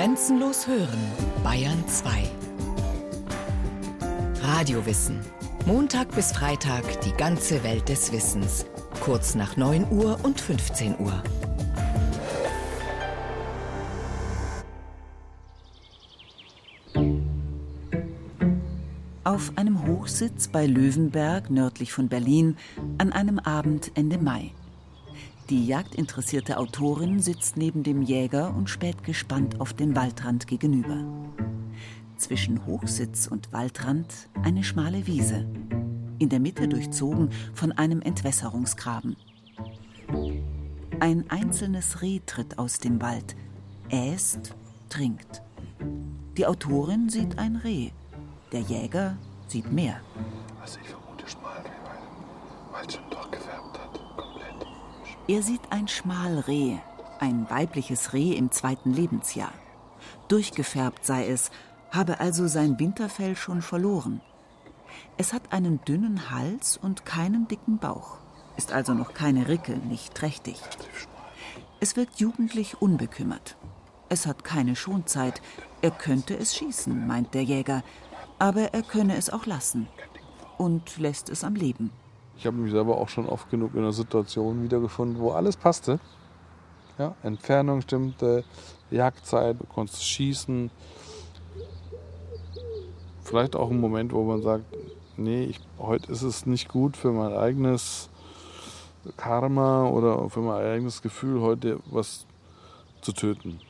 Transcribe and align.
Grenzenlos 0.00 0.66
hören, 0.66 0.98
Bayern 1.44 1.86
2. 1.86 2.22
Radiowissen. 4.40 5.20
Montag 5.66 6.14
bis 6.14 6.32
Freitag 6.32 7.02
die 7.02 7.12
ganze 7.12 7.62
Welt 7.64 7.86
des 7.90 8.10
Wissens. 8.10 8.64
Kurz 9.00 9.34
nach 9.34 9.58
9 9.58 9.92
Uhr 9.92 10.18
und 10.22 10.40
15 10.40 10.98
Uhr. 11.00 11.22
Auf 19.24 19.52
einem 19.56 19.86
Hochsitz 19.86 20.48
bei 20.48 20.64
Löwenberg 20.64 21.50
nördlich 21.50 21.92
von 21.92 22.08
Berlin 22.08 22.56
an 22.96 23.12
einem 23.12 23.38
Abend 23.38 23.92
Ende 23.96 24.16
Mai. 24.16 24.52
Die 25.50 25.66
jagdinteressierte 25.66 26.58
Autorin 26.58 27.18
sitzt 27.18 27.56
neben 27.56 27.82
dem 27.82 28.02
Jäger 28.02 28.54
und 28.54 28.70
späht 28.70 29.02
gespannt 29.02 29.60
auf 29.60 29.72
den 29.74 29.96
Waldrand 29.96 30.46
gegenüber. 30.46 31.04
Zwischen 32.16 32.64
Hochsitz 32.66 33.26
und 33.26 33.52
Waldrand 33.52 34.28
eine 34.44 34.62
schmale 34.62 35.08
Wiese, 35.08 35.44
in 36.20 36.28
der 36.28 36.38
Mitte 36.38 36.68
durchzogen 36.68 37.30
von 37.52 37.72
einem 37.72 38.00
Entwässerungsgraben. 38.00 39.16
Ein 41.00 41.28
einzelnes 41.30 42.00
Reh 42.00 42.20
tritt 42.24 42.56
aus 42.56 42.78
dem 42.78 43.02
Wald, 43.02 43.34
äst, 43.88 44.54
trinkt. 44.88 45.42
Die 46.36 46.46
Autorin 46.46 47.08
sieht 47.08 47.40
ein 47.40 47.56
Reh, 47.56 47.90
der 48.52 48.60
Jäger 48.60 49.16
sieht 49.48 49.72
mehr. 49.72 50.00
Also 50.60 50.78
ich 50.80 50.88
vermute 50.90 51.26
Schmalreh, 51.28 51.70
weil, 51.84 52.72
weil 52.72 52.86
es 52.86 52.94
schon 52.94 53.10
durchgefärbt 53.10 53.80
hat, 53.80 54.16
komplett. 54.16 54.66
Er 55.30 55.44
sieht 55.44 55.60
ein 55.70 55.86
Schmalreh, 55.86 56.78
ein 57.20 57.48
weibliches 57.48 58.14
Reh 58.14 58.32
im 58.32 58.50
zweiten 58.50 58.92
Lebensjahr. 58.92 59.52
Durchgefärbt 60.26 61.06
sei 61.06 61.28
es, 61.28 61.52
habe 61.92 62.18
also 62.18 62.48
sein 62.48 62.80
Winterfell 62.80 63.36
schon 63.36 63.62
verloren. 63.62 64.22
Es 65.18 65.32
hat 65.32 65.52
einen 65.52 65.84
dünnen 65.84 66.32
Hals 66.32 66.76
und 66.76 67.06
keinen 67.06 67.46
dicken 67.46 67.78
Bauch, 67.78 68.18
ist 68.56 68.72
also 68.72 68.92
noch 68.92 69.14
keine 69.14 69.46
Ricke, 69.46 69.76
nicht 69.76 70.16
trächtig. 70.16 70.60
Es 71.78 71.94
wirkt 71.94 72.18
jugendlich 72.18 72.82
unbekümmert. 72.82 73.56
Es 74.08 74.26
hat 74.26 74.42
keine 74.42 74.74
Schonzeit. 74.74 75.40
Er 75.80 75.92
könnte 75.92 76.36
es 76.36 76.56
schießen, 76.56 77.06
meint 77.06 77.34
der 77.34 77.44
Jäger, 77.44 77.84
aber 78.40 78.74
er 78.74 78.82
könne 78.82 79.14
es 79.16 79.30
auch 79.30 79.46
lassen 79.46 79.86
und 80.58 80.98
lässt 80.98 81.28
es 81.28 81.44
am 81.44 81.54
Leben. 81.54 81.92
Ich 82.40 82.46
habe 82.46 82.56
mich 82.56 82.72
selber 82.72 82.96
auch 82.96 83.10
schon 83.10 83.28
oft 83.28 83.50
genug 83.50 83.74
in 83.74 83.80
einer 83.80 83.92
Situation 83.92 84.62
wiedergefunden, 84.62 85.20
wo 85.20 85.32
alles 85.32 85.58
passte. 85.58 86.00
Ja, 86.98 87.14
Entfernung 87.22 87.82
stimmte, 87.82 88.44
Jagdzeit, 88.90 89.60
du 89.60 89.66
konntest 89.66 90.02
schießen. 90.02 90.70
Vielleicht 93.24 93.54
auch 93.54 93.70
ein 93.70 93.78
Moment, 93.78 94.14
wo 94.14 94.24
man 94.24 94.40
sagt, 94.40 94.64
nee, 95.18 95.44
ich, 95.44 95.60
heute 95.78 96.10
ist 96.10 96.22
es 96.22 96.46
nicht 96.46 96.70
gut 96.70 96.96
für 96.96 97.12
mein 97.12 97.34
eigenes 97.34 98.08
Karma 99.18 99.86
oder 99.88 100.30
für 100.30 100.40
mein 100.40 100.64
eigenes 100.64 101.02
Gefühl, 101.02 101.42
heute 101.42 101.80
was 101.90 102.24
zu 103.02 103.12
töten. 103.12 103.60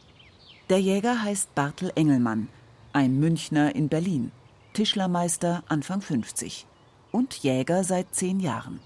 Der 0.68 0.80
Jäger 0.80 1.24
heißt 1.24 1.56
Bartel 1.56 1.90
Engelmann, 1.96 2.46
ein 2.92 3.18
Münchner 3.18 3.74
in 3.74 3.88
Berlin. 3.88 4.30
Tischlermeister 4.74 5.64
Anfang 5.66 6.02
50 6.02 6.68
und 7.12 7.34
Jäger 7.34 7.84
seit 7.84 8.14
zehn 8.14 8.40
Jahren. 8.40 8.80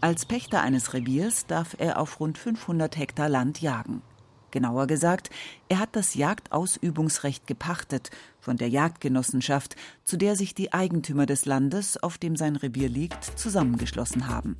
Als 0.00 0.26
Pächter 0.26 0.62
eines 0.62 0.94
Reviers 0.94 1.46
darf 1.46 1.74
er 1.78 1.98
auf 1.98 2.20
rund 2.20 2.38
500 2.38 2.96
Hektar 2.96 3.28
Land 3.28 3.60
jagen. 3.60 4.02
Genauer 4.50 4.86
gesagt, 4.86 5.30
er 5.68 5.78
hat 5.78 5.94
das 5.94 6.14
Jagdausübungsrecht 6.14 7.46
gepachtet 7.46 8.10
von 8.40 8.56
der 8.56 8.68
Jagdgenossenschaft, 8.68 9.76
zu 10.04 10.16
der 10.16 10.36
sich 10.36 10.54
die 10.54 10.72
Eigentümer 10.72 11.26
des 11.26 11.44
Landes, 11.44 12.02
auf 12.02 12.16
dem 12.16 12.36
sein 12.36 12.56
Revier 12.56 12.88
liegt, 12.88 13.24
zusammengeschlossen 13.38 14.28
haben. 14.28 14.56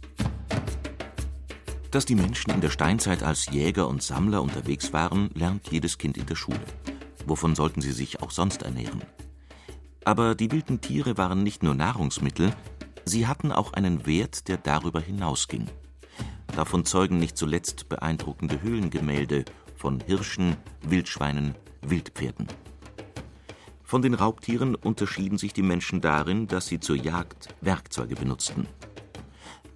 Dass 1.90 2.04
die 2.04 2.16
Menschen 2.16 2.50
in 2.50 2.60
der 2.60 2.68
Steinzeit 2.68 3.22
als 3.22 3.46
Jäger 3.46 3.88
und 3.88 4.02
Sammler 4.02 4.42
unterwegs 4.42 4.92
waren, 4.92 5.30
lernt 5.34 5.68
jedes 5.70 5.96
Kind 5.96 6.18
in 6.18 6.26
der 6.26 6.36
Schule. 6.36 6.60
Wovon 7.26 7.54
sollten 7.54 7.80
sie 7.80 7.92
sich 7.92 8.20
auch 8.20 8.30
sonst 8.30 8.62
ernähren? 8.62 9.02
Aber 10.04 10.34
die 10.34 10.50
wilden 10.50 10.82
Tiere 10.82 11.16
waren 11.16 11.42
nicht 11.42 11.62
nur 11.62 11.74
Nahrungsmittel, 11.74 12.52
sie 13.08 13.26
hatten 13.26 13.52
auch 13.52 13.72
einen 13.72 14.06
Wert, 14.06 14.48
der 14.48 14.56
darüber 14.56 15.00
hinausging. 15.00 15.68
Davon 16.54 16.84
zeugen 16.84 17.18
nicht 17.18 17.36
zuletzt 17.36 17.88
beeindruckende 17.88 18.62
Höhlengemälde 18.62 19.44
von 19.76 20.00
Hirschen, 20.00 20.56
Wildschweinen, 20.82 21.54
Wildpferden. 21.82 22.48
Von 23.84 24.02
den 24.02 24.14
Raubtieren 24.14 24.74
unterschieden 24.74 25.38
sich 25.38 25.52
die 25.52 25.62
Menschen 25.62 26.00
darin, 26.00 26.46
dass 26.46 26.66
sie 26.66 26.80
zur 26.80 26.96
Jagd 26.96 27.54
Werkzeuge 27.60 28.16
benutzten. 28.16 28.66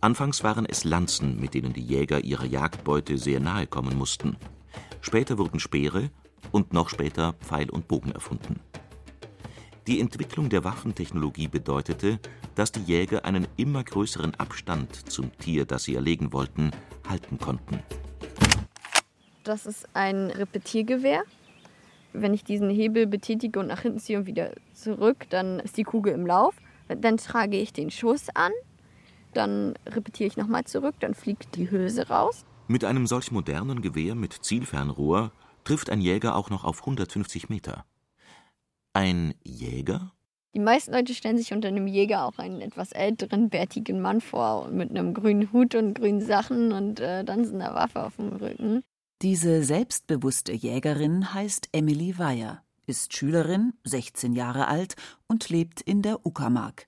Anfangs 0.00 0.42
waren 0.42 0.66
es 0.66 0.84
Lanzen, 0.84 1.40
mit 1.40 1.54
denen 1.54 1.72
die 1.72 1.84
Jäger 1.84 2.24
ihrer 2.24 2.44
Jagdbeute 2.44 3.16
sehr 3.16 3.40
nahe 3.40 3.66
kommen 3.66 3.96
mussten. 3.96 4.36
Später 5.00 5.38
wurden 5.38 5.60
Speere 5.60 6.10
und 6.50 6.72
noch 6.72 6.88
später 6.88 7.34
Pfeil 7.34 7.70
und 7.70 7.88
Bogen 7.88 8.12
erfunden. 8.12 8.60
Die 9.88 10.00
Entwicklung 10.00 10.48
der 10.48 10.62
Waffentechnologie 10.62 11.48
bedeutete, 11.48 12.20
dass 12.54 12.70
die 12.70 12.82
Jäger 12.82 13.24
einen 13.24 13.48
immer 13.56 13.82
größeren 13.82 14.34
Abstand 14.36 15.10
zum 15.10 15.36
Tier, 15.38 15.64
das 15.64 15.82
sie 15.82 15.96
erlegen 15.96 16.32
wollten, 16.32 16.70
halten 17.08 17.38
konnten. 17.38 17.80
Das 19.42 19.66
ist 19.66 19.88
ein 19.94 20.30
Repetiergewehr. 20.30 21.24
Wenn 22.12 22.32
ich 22.32 22.44
diesen 22.44 22.70
Hebel 22.70 23.08
betätige 23.08 23.58
und 23.58 23.66
nach 23.66 23.80
hinten 23.80 23.98
ziehe 23.98 24.18
und 24.18 24.26
wieder 24.26 24.52
zurück, 24.72 25.26
dann 25.30 25.58
ist 25.58 25.76
die 25.76 25.82
Kugel 25.82 26.12
im 26.12 26.26
Lauf. 26.26 26.54
Dann 26.86 27.16
trage 27.16 27.56
ich 27.56 27.72
den 27.72 27.90
Schuss 27.90 28.28
an, 28.34 28.52
dann 29.34 29.74
repetiere 29.86 30.28
ich 30.28 30.36
nochmal 30.36 30.64
zurück, 30.64 30.94
dann 31.00 31.14
fliegt 31.14 31.56
die 31.56 31.70
Hülse 31.70 32.08
raus. 32.08 32.44
Mit 32.68 32.84
einem 32.84 33.08
solch 33.08 33.32
modernen 33.32 33.82
Gewehr 33.82 34.14
mit 34.14 34.32
Zielfernrohr 34.32 35.32
trifft 35.64 35.90
ein 35.90 36.00
Jäger 36.00 36.36
auch 36.36 36.50
noch 36.50 36.64
auf 36.64 36.80
150 36.80 37.48
Meter. 37.48 37.84
Ein 38.94 39.34
Jäger? 39.42 40.12
Die 40.54 40.60
meisten 40.60 40.92
Leute 40.92 41.14
stellen 41.14 41.38
sich 41.38 41.54
unter 41.54 41.68
einem 41.68 41.86
Jäger 41.86 42.26
auch 42.26 42.38
einen 42.38 42.60
etwas 42.60 42.92
älteren, 42.92 43.48
bärtigen 43.48 44.00
Mann 44.00 44.20
vor 44.20 44.68
mit 44.68 44.90
einem 44.90 45.14
grünen 45.14 45.50
Hut 45.52 45.74
und 45.74 45.94
grünen 45.94 46.20
Sachen 46.20 46.72
und 46.72 47.00
äh, 47.00 47.24
dann 47.24 47.46
so 47.46 47.54
einer 47.54 47.74
Waffe 47.74 48.04
auf 48.04 48.16
dem 48.16 48.34
Rücken. 48.34 48.82
Diese 49.22 49.62
selbstbewusste 49.62 50.52
Jägerin 50.52 51.32
heißt 51.32 51.70
Emily 51.72 52.18
Weyer, 52.18 52.62
ist 52.86 53.14
Schülerin, 53.14 53.72
16 53.84 54.34
Jahre 54.34 54.68
alt 54.68 54.96
und 55.26 55.48
lebt 55.48 55.80
in 55.80 56.02
der 56.02 56.26
Uckermark. 56.26 56.86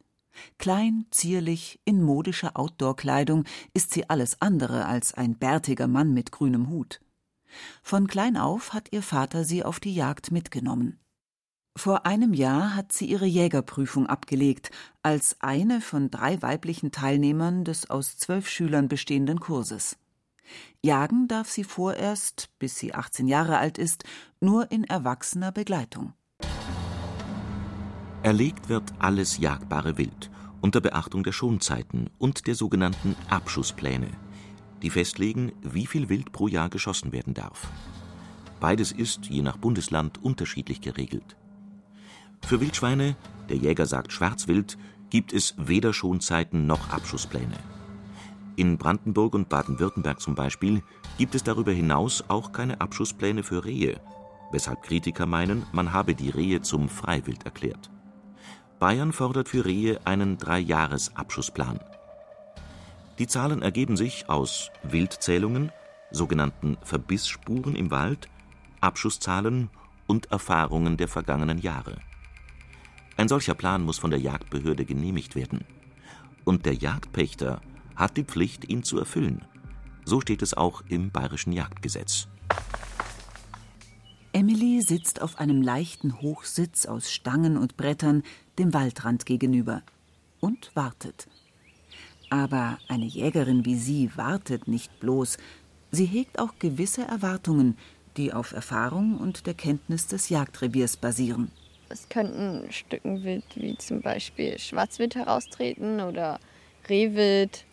Klein, 0.59 1.07
zierlich, 1.11 1.81
in 1.85 2.03
modischer 2.03 2.59
Outdoor-Kleidung 2.59 3.45
ist 3.73 3.95
sie 3.95 4.11
alles 4.11 4.43
andere 4.43 4.85
als 4.87 5.15
ein 5.15 5.39
bärtiger 5.39 5.87
Mann 5.87 6.13
mit 6.13 6.33
grünem 6.33 6.69
Hut. 6.69 7.01
Von 7.83 8.09
klein 8.09 8.37
auf 8.37 8.73
hat 8.73 8.89
ihr 8.93 9.03
Vater 9.03 9.45
sie 9.45 9.63
auf 9.63 9.81
die 9.81 9.95
Jagd 9.95 10.33
mitgenommen. 10.33 10.99
Vor 11.77 12.07
einem 12.07 12.35
Jahr 12.35 12.77
hat 12.77 12.93
sie 12.93 13.07
ihre 13.07 13.27
Jägerprüfung 13.27 14.07
abgelegt, 14.07 14.71
als 15.03 15.37
eine 15.41 15.81
von 15.81 16.11
drei 16.11 16.41
weiblichen 16.41 16.93
Teilnehmern 16.93 17.65
des 17.65 17.91
aus 17.91 18.17
zwölf 18.17 18.49
Schülern 18.49 18.89
bestehenden 18.89 19.41
Kurses. 19.41 19.97
Jagen 20.83 21.27
darf 21.27 21.49
sie 21.49 21.65
vorerst, 21.65 22.51
bis 22.59 22.79
sie 22.79 22.95
18 22.95 23.27
Jahre 23.27 23.59
alt 23.59 23.79
ist, 23.79 24.05
nur 24.41 24.71
in 24.71 24.85
erwachsener 24.85 25.51
Begleitung. 25.51 26.13
Erlegt 28.23 28.69
wird 28.69 28.93
alles 29.01 29.39
jagbare 29.39 29.99
Wild 29.99 30.31
unter 30.61 30.81
Beachtung 30.81 31.25
der 31.25 31.33
Schonzeiten 31.33 32.09
und 32.17 32.47
der 32.47 32.55
sogenannten 32.55 33.17
Abschusspläne, 33.29 34.09
die 34.81 34.89
festlegen, 34.89 35.53
wie 35.61 35.87
viel 35.87 36.09
Wild 36.09 36.33
pro 36.33 36.49
Jahr 36.49 36.71
geschossen 36.71 37.13
werden 37.13 37.35
darf. 37.35 37.69
Beides 38.61 38.91
ist, 38.91 39.27
je 39.27 39.43
nach 39.43 39.59
Bundesland, 39.59 40.25
unterschiedlich 40.25 40.81
geregelt. 40.81 41.37
Für 42.47 42.61
Wildschweine, 42.61 43.17
der 43.49 43.57
Jäger 43.57 43.87
sagt 43.87 44.13
Schwarzwild, 44.13 44.77
gibt 45.09 45.33
es 45.33 45.55
weder 45.57 45.95
Schonzeiten 45.95 46.67
noch 46.67 46.91
Abschusspläne. 46.91 47.57
In 48.57 48.77
Brandenburg 48.77 49.35
und 49.35 49.49
Baden-Württemberg 49.49 50.21
zum 50.21 50.35
Beispiel 50.35 50.83
gibt 51.17 51.35
es 51.35 51.43
darüber 51.43 51.73
hinaus 51.73 52.23
auch 52.29 52.53
keine 52.53 52.83
Abschusspläne 52.83 53.43
für 53.43 53.65
Rehe, 53.65 53.99
weshalb 54.53 54.83
Kritiker 54.83 55.25
meinen, 55.25 55.65
man 55.73 55.95
habe 55.95 56.15
die 56.15 56.29
Rehe 56.29 56.61
zum 56.61 56.91
Freiwild 56.91 57.45
erklärt. 57.47 57.91
Bayern 58.79 59.15
fordert 59.15 59.49
für 59.49 59.65
Rehe 59.65 60.01
einen 60.05 60.37
Dreijahresabschussplan. 60.37 61.81
Die 63.19 63.27
Zahlen 63.27 63.63
ergeben 63.63 63.97
sich 63.97 64.29
aus 64.29 64.71
Wildzählungen, 64.83 65.73
sogenannten 66.11 66.77
Verbissspuren 66.83 67.75
im 67.75 67.91
Wald, 67.91 68.29
Abschusszahlen 68.83 69.71
und 70.07 70.31
Erfahrungen 70.31 70.99
der 70.99 71.09
vergangenen 71.09 71.59
Jahre. 71.59 71.97
Ein 73.17 73.29
solcher 73.29 73.55
Plan 73.55 73.83
muss 73.83 73.99
von 73.99 74.11
der 74.11 74.21
Jagdbehörde 74.21 74.85
genehmigt 74.85 75.37
werden. 75.37 75.65
Und 76.45 76.67
der 76.67 76.75
Jagdpächter 76.75 77.61
hat 77.97 78.17
die 78.17 78.25
Pflicht, 78.25 78.69
ihn 78.69 78.83
zu 78.83 78.99
erfüllen. 78.99 79.45
So 80.05 80.21
steht 80.21 80.43
es 80.43 80.55
auch 80.55 80.83
im 80.89 81.11
bayerischen 81.11 81.53
Jagdgesetz. 81.53 82.29
Emily 84.33 84.83
sitzt 84.83 85.23
auf 85.23 85.39
einem 85.39 85.63
leichten 85.63 86.21
Hochsitz 86.21 86.87
aus 86.87 87.11
Stangen 87.11 87.57
und 87.57 87.77
Brettern 87.77 88.25
dem 88.59 88.75
Waldrand 88.75 89.27
gegenüber 89.27 89.83
und 90.41 90.73
wartet. 90.75 91.29
Aber 92.31 92.79
eine 92.89 93.07
Jägerin 93.07 93.65
wie 93.65 93.77
sie 93.77 94.11
wartet 94.17 94.67
nicht 94.67 94.99
bloß, 94.99 95.39
sie 95.93 96.07
hegt 96.07 96.41
auch 96.41 96.59
gewisse 96.59 97.03
Erwartungen, 97.03 97.79
die 98.17 98.33
auf 98.33 98.53
Erfahrung 98.53 99.19
und 99.19 99.47
der 99.47 99.55
Kenntnis 99.55 100.09
des 100.09 100.29
Jagdreviers 100.31 100.97
basieren. 100.97 101.53
Es 101.89 102.09
könnten 102.09 102.71
Stücken 102.73 103.25
Wild 103.25 103.45
wie 103.55 103.77
zum 103.77 104.01
Beispiel 104.01 104.59
Schwarzwild 104.59 105.15
heraustreten 105.15 106.01
oder 106.01 106.41
Rehwild. 106.89 107.65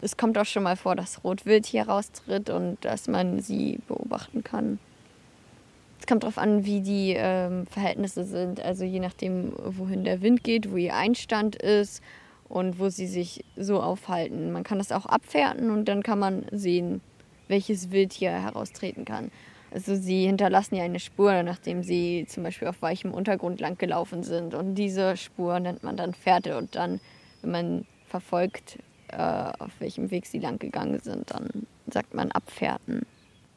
Es 0.00 0.16
kommt 0.16 0.36
auch 0.38 0.44
schon 0.44 0.62
mal 0.62 0.76
vor, 0.76 0.94
dass 0.94 1.24
Rotwild 1.24 1.66
hier 1.66 1.88
raustritt 1.88 2.50
und 2.50 2.84
dass 2.84 3.08
man 3.08 3.40
sie 3.40 3.78
beobachten 3.88 4.44
kann. 4.44 4.78
Es 5.98 6.06
kommt 6.06 6.22
darauf 6.22 6.38
an, 6.38 6.64
wie 6.64 6.80
die 6.82 7.14
ähm, 7.16 7.66
Verhältnisse 7.66 8.24
sind. 8.24 8.60
Also 8.60 8.84
je 8.84 9.00
nachdem, 9.00 9.52
wohin 9.56 10.04
der 10.04 10.20
Wind 10.20 10.44
geht, 10.44 10.70
wo 10.70 10.76
ihr 10.76 10.94
Einstand 10.94 11.56
ist 11.56 12.02
und 12.48 12.78
wo 12.78 12.90
sie 12.90 13.06
sich 13.06 13.44
so 13.56 13.82
aufhalten. 13.82 14.52
Man 14.52 14.62
kann 14.62 14.78
das 14.78 14.92
auch 14.92 15.06
abfährten 15.06 15.70
und 15.70 15.86
dann 15.86 16.02
kann 16.02 16.18
man 16.18 16.46
sehen, 16.52 17.00
welches 17.48 17.90
Wild 17.90 18.12
hier 18.12 18.30
heraustreten 18.30 19.04
kann. 19.04 19.30
Also 19.76 19.94
sie 19.94 20.24
hinterlassen 20.24 20.76
ja 20.76 20.84
eine 20.84 20.98
Spur, 20.98 21.42
nachdem 21.42 21.82
sie 21.82 22.24
zum 22.30 22.44
Beispiel 22.44 22.66
auf 22.66 22.80
weichem 22.80 23.12
Untergrund 23.12 23.60
lang 23.60 23.76
gelaufen 23.76 24.22
sind. 24.22 24.54
Und 24.54 24.74
diese 24.74 25.18
Spur 25.18 25.60
nennt 25.60 25.82
man 25.82 25.98
dann 25.98 26.14
Fährte. 26.14 26.56
Und 26.56 26.76
dann, 26.76 26.98
wenn 27.42 27.50
man 27.50 27.86
verfolgt, 28.08 28.78
äh, 29.08 29.18
auf 29.18 29.72
welchem 29.78 30.10
Weg 30.10 30.24
sie 30.24 30.38
lang 30.38 30.58
gegangen 30.58 31.00
sind, 31.00 31.30
dann 31.30 31.66
sagt 31.92 32.14
man 32.14 32.32
Abfährten. 32.32 33.04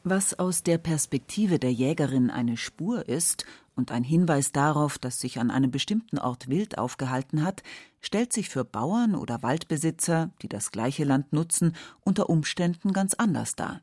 Was 0.04 0.38
aus 0.38 0.62
der 0.62 0.76
Perspektive 0.76 1.58
der 1.58 1.72
Jägerin 1.72 2.28
eine 2.28 2.58
Spur 2.58 3.08
ist 3.08 3.46
und 3.74 3.90
ein 3.90 4.04
Hinweis 4.04 4.52
darauf, 4.52 4.98
dass 4.98 5.20
sich 5.20 5.38
an 5.40 5.50
einem 5.50 5.70
bestimmten 5.70 6.18
Ort 6.18 6.48
wild 6.48 6.76
aufgehalten 6.76 7.42
hat, 7.42 7.62
stellt 8.02 8.34
sich 8.34 8.50
für 8.50 8.66
Bauern 8.66 9.14
oder 9.14 9.42
Waldbesitzer, 9.42 10.28
die 10.42 10.50
das 10.50 10.70
gleiche 10.70 11.04
Land 11.04 11.32
nutzen, 11.32 11.74
unter 12.02 12.28
Umständen 12.28 12.92
ganz 12.92 13.14
anders 13.14 13.56
dar. 13.56 13.80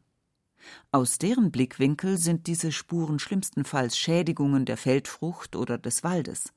Aus 0.91 1.17
deren 1.17 1.51
Blickwinkel 1.51 2.17
sind 2.17 2.47
diese 2.47 2.71
Spuren 2.71 3.19
schlimmstenfalls 3.19 3.97
Schädigungen 3.97 4.65
der 4.65 4.77
Feldfrucht 4.77 5.55
oder 5.55 5.77
des 5.77 6.03
Waldes. 6.03 6.53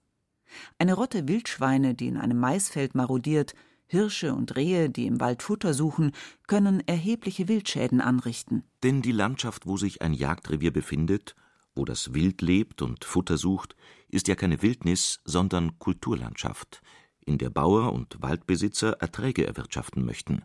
Eine 0.78 0.94
Rotte 0.94 1.28
Wildschweine, 1.28 1.94
die 1.94 2.08
in 2.08 2.16
einem 2.16 2.38
Maisfeld 2.38 2.94
marodiert, 2.94 3.54
Hirsche 3.86 4.34
und 4.34 4.54
Rehe, 4.54 4.88
die 4.88 5.06
im 5.06 5.20
Wald 5.20 5.42
Futter 5.42 5.74
suchen, 5.74 6.12
können 6.46 6.80
erhebliche 6.86 7.48
Wildschäden 7.48 8.00
anrichten. 8.00 8.62
Denn 8.84 9.02
die 9.02 9.12
Landschaft, 9.12 9.66
wo 9.66 9.76
sich 9.76 10.00
ein 10.00 10.14
Jagdrevier 10.14 10.72
befindet, 10.72 11.34
wo 11.74 11.84
das 11.84 12.14
Wild 12.14 12.40
lebt 12.40 12.82
und 12.82 13.04
Futter 13.04 13.36
sucht, 13.36 13.74
ist 14.08 14.28
ja 14.28 14.36
keine 14.36 14.62
Wildnis, 14.62 15.20
sondern 15.24 15.78
Kulturlandschaft, 15.78 16.82
in 17.24 17.38
der 17.38 17.50
Bauer 17.50 17.92
und 17.92 18.22
Waldbesitzer 18.22 18.92
Erträge 19.00 19.46
erwirtschaften 19.46 20.04
möchten. 20.04 20.42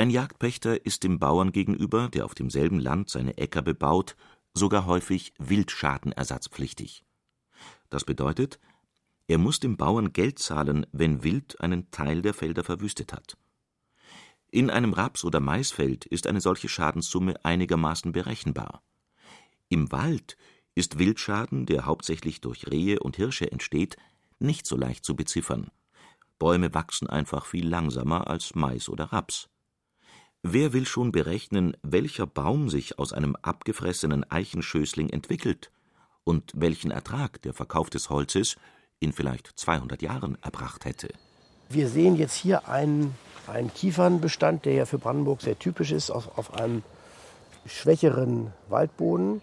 Ein 0.00 0.08
Jagdpächter 0.08 0.86
ist 0.86 1.04
dem 1.04 1.18
Bauern 1.18 1.52
gegenüber, 1.52 2.08
der 2.08 2.24
auf 2.24 2.34
demselben 2.34 2.80
Land 2.80 3.10
seine 3.10 3.36
Äcker 3.36 3.60
bebaut, 3.60 4.16
sogar 4.54 4.86
häufig 4.86 5.34
wildschadenersatzpflichtig. 5.36 7.04
Das 7.90 8.06
bedeutet, 8.06 8.58
er 9.28 9.36
muss 9.36 9.60
dem 9.60 9.76
Bauern 9.76 10.14
Geld 10.14 10.38
zahlen, 10.38 10.86
wenn 10.92 11.22
Wild 11.22 11.60
einen 11.60 11.90
Teil 11.90 12.22
der 12.22 12.32
Felder 12.32 12.64
verwüstet 12.64 13.12
hat. 13.12 13.36
In 14.50 14.70
einem 14.70 14.94
Raps- 14.94 15.22
oder 15.22 15.38
Maisfeld 15.38 16.06
ist 16.06 16.26
eine 16.26 16.40
solche 16.40 16.70
Schadenssumme 16.70 17.34
einigermaßen 17.44 18.12
berechenbar. 18.12 18.82
Im 19.68 19.92
Wald 19.92 20.38
ist 20.74 20.98
Wildschaden, 20.98 21.66
der 21.66 21.84
hauptsächlich 21.84 22.40
durch 22.40 22.70
Rehe 22.70 23.00
und 23.00 23.16
Hirsche 23.16 23.52
entsteht, 23.52 23.98
nicht 24.38 24.66
so 24.66 24.78
leicht 24.78 25.04
zu 25.04 25.14
beziffern. 25.14 25.70
Bäume 26.38 26.72
wachsen 26.72 27.06
einfach 27.06 27.44
viel 27.44 27.68
langsamer 27.68 28.28
als 28.28 28.54
Mais 28.54 28.88
oder 28.88 29.12
Raps. 29.12 29.50
Wer 30.42 30.72
will 30.72 30.86
schon 30.86 31.12
berechnen, 31.12 31.76
welcher 31.82 32.26
Baum 32.26 32.70
sich 32.70 32.98
aus 32.98 33.12
einem 33.12 33.36
abgefressenen 33.42 34.24
Eichenschößling 34.30 35.10
entwickelt 35.10 35.70
und 36.24 36.52
welchen 36.56 36.90
Ertrag 36.90 37.42
der 37.42 37.52
Verkauf 37.52 37.90
des 37.90 38.08
Holzes 38.08 38.56
in 39.00 39.12
vielleicht 39.12 39.50
200 39.58 40.00
Jahren 40.00 40.38
erbracht 40.40 40.86
hätte? 40.86 41.08
Wir 41.68 41.88
sehen 41.88 42.16
jetzt 42.16 42.36
hier 42.36 42.68
einen, 42.68 43.14
einen 43.46 43.72
Kiefernbestand, 43.72 44.64
der 44.64 44.72
ja 44.72 44.86
für 44.86 44.96
Brandenburg 44.96 45.42
sehr 45.42 45.58
typisch 45.58 45.92
ist, 45.92 46.10
auf, 46.10 46.38
auf 46.38 46.54
einem 46.54 46.82
schwächeren 47.66 48.50
Waldboden. 48.70 49.42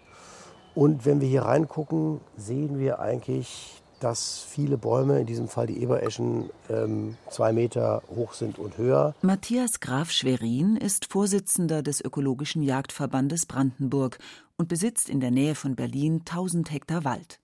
Und 0.74 1.06
wenn 1.06 1.22
wir 1.22 1.28
hier 1.28 1.44
reingucken, 1.44 2.22
sehen 2.38 2.80
wir 2.80 3.00
eigentlich 3.00 3.84
dass 4.00 4.46
viele 4.48 4.78
Bäume, 4.78 5.20
in 5.22 5.26
diesem 5.26 5.48
Fall 5.48 5.68
die 5.68 5.82
Ebereschen, 5.82 6.50
ähm, 6.70 7.18
zwei 7.30 7.54
Meter 7.54 8.02
hoch 8.10 8.34
sind 8.34 8.60
und 8.60 8.78
höher. 8.78 9.16
Matthias 9.22 9.80
Graf 9.80 10.12
Schwerin 10.12 10.76
ist 10.76 11.12
Vorsitzender 11.12 11.82
des 11.82 12.02
Ökologischen 12.02 12.64
Jagdverbandes 12.64 13.46
Brandenburg 13.46 14.20
und 14.58 14.68
besitzt 14.68 15.10
in 15.10 15.20
der 15.20 15.32
Nähe 15.32 15.56
von 15.56 15.76
Berlin 15.76 16.22
1000 16.26 16.72
Hektar 16.72 17.04
Wald. 17.04 17.40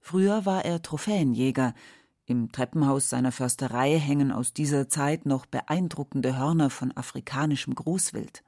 Früher 0.00 0.44
war 0.44 0.64
er 0.64 0.82
Trophäenjäger. 0.82 1.74
Im 2.26 2.50
Treppenhaus 2.50 3.08
seiner 3.10 3.32
Försterei 3.32 3.98
hängen 3.98 4.32
aus 4.32 4.52
dieser 4.52 4.88
Zeit 4.88 5.26
noch 5.26 5.46
beeindruckende 5.46 6.36
Hörner 6.36 6.70
von 6.70 6.96
afrikanischem 6.96 7.74
Großwild. 7.74 8.42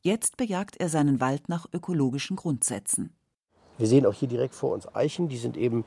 Jetzt 0.00 0.36
bejagt 0.36 0.76
er 0.76 0.88
seinen 0.88 1.20
Wald 1.20 1.48
nach 1.48 1.66
ökologischen 1.72 2.36
Grundsätzen. 2.36 3.17
Wir 3.78 3.86
sehen 3.86 4.06
auch 4.06 4.12
hier 4.12 4.28
direkt 4.28 4.54
vor 4.54 4.72
uns 4.72 4.92
Eichen, 4.94 5.28
die 5.28 5.36
sind 5.36 5.56
eben 5.56 5.84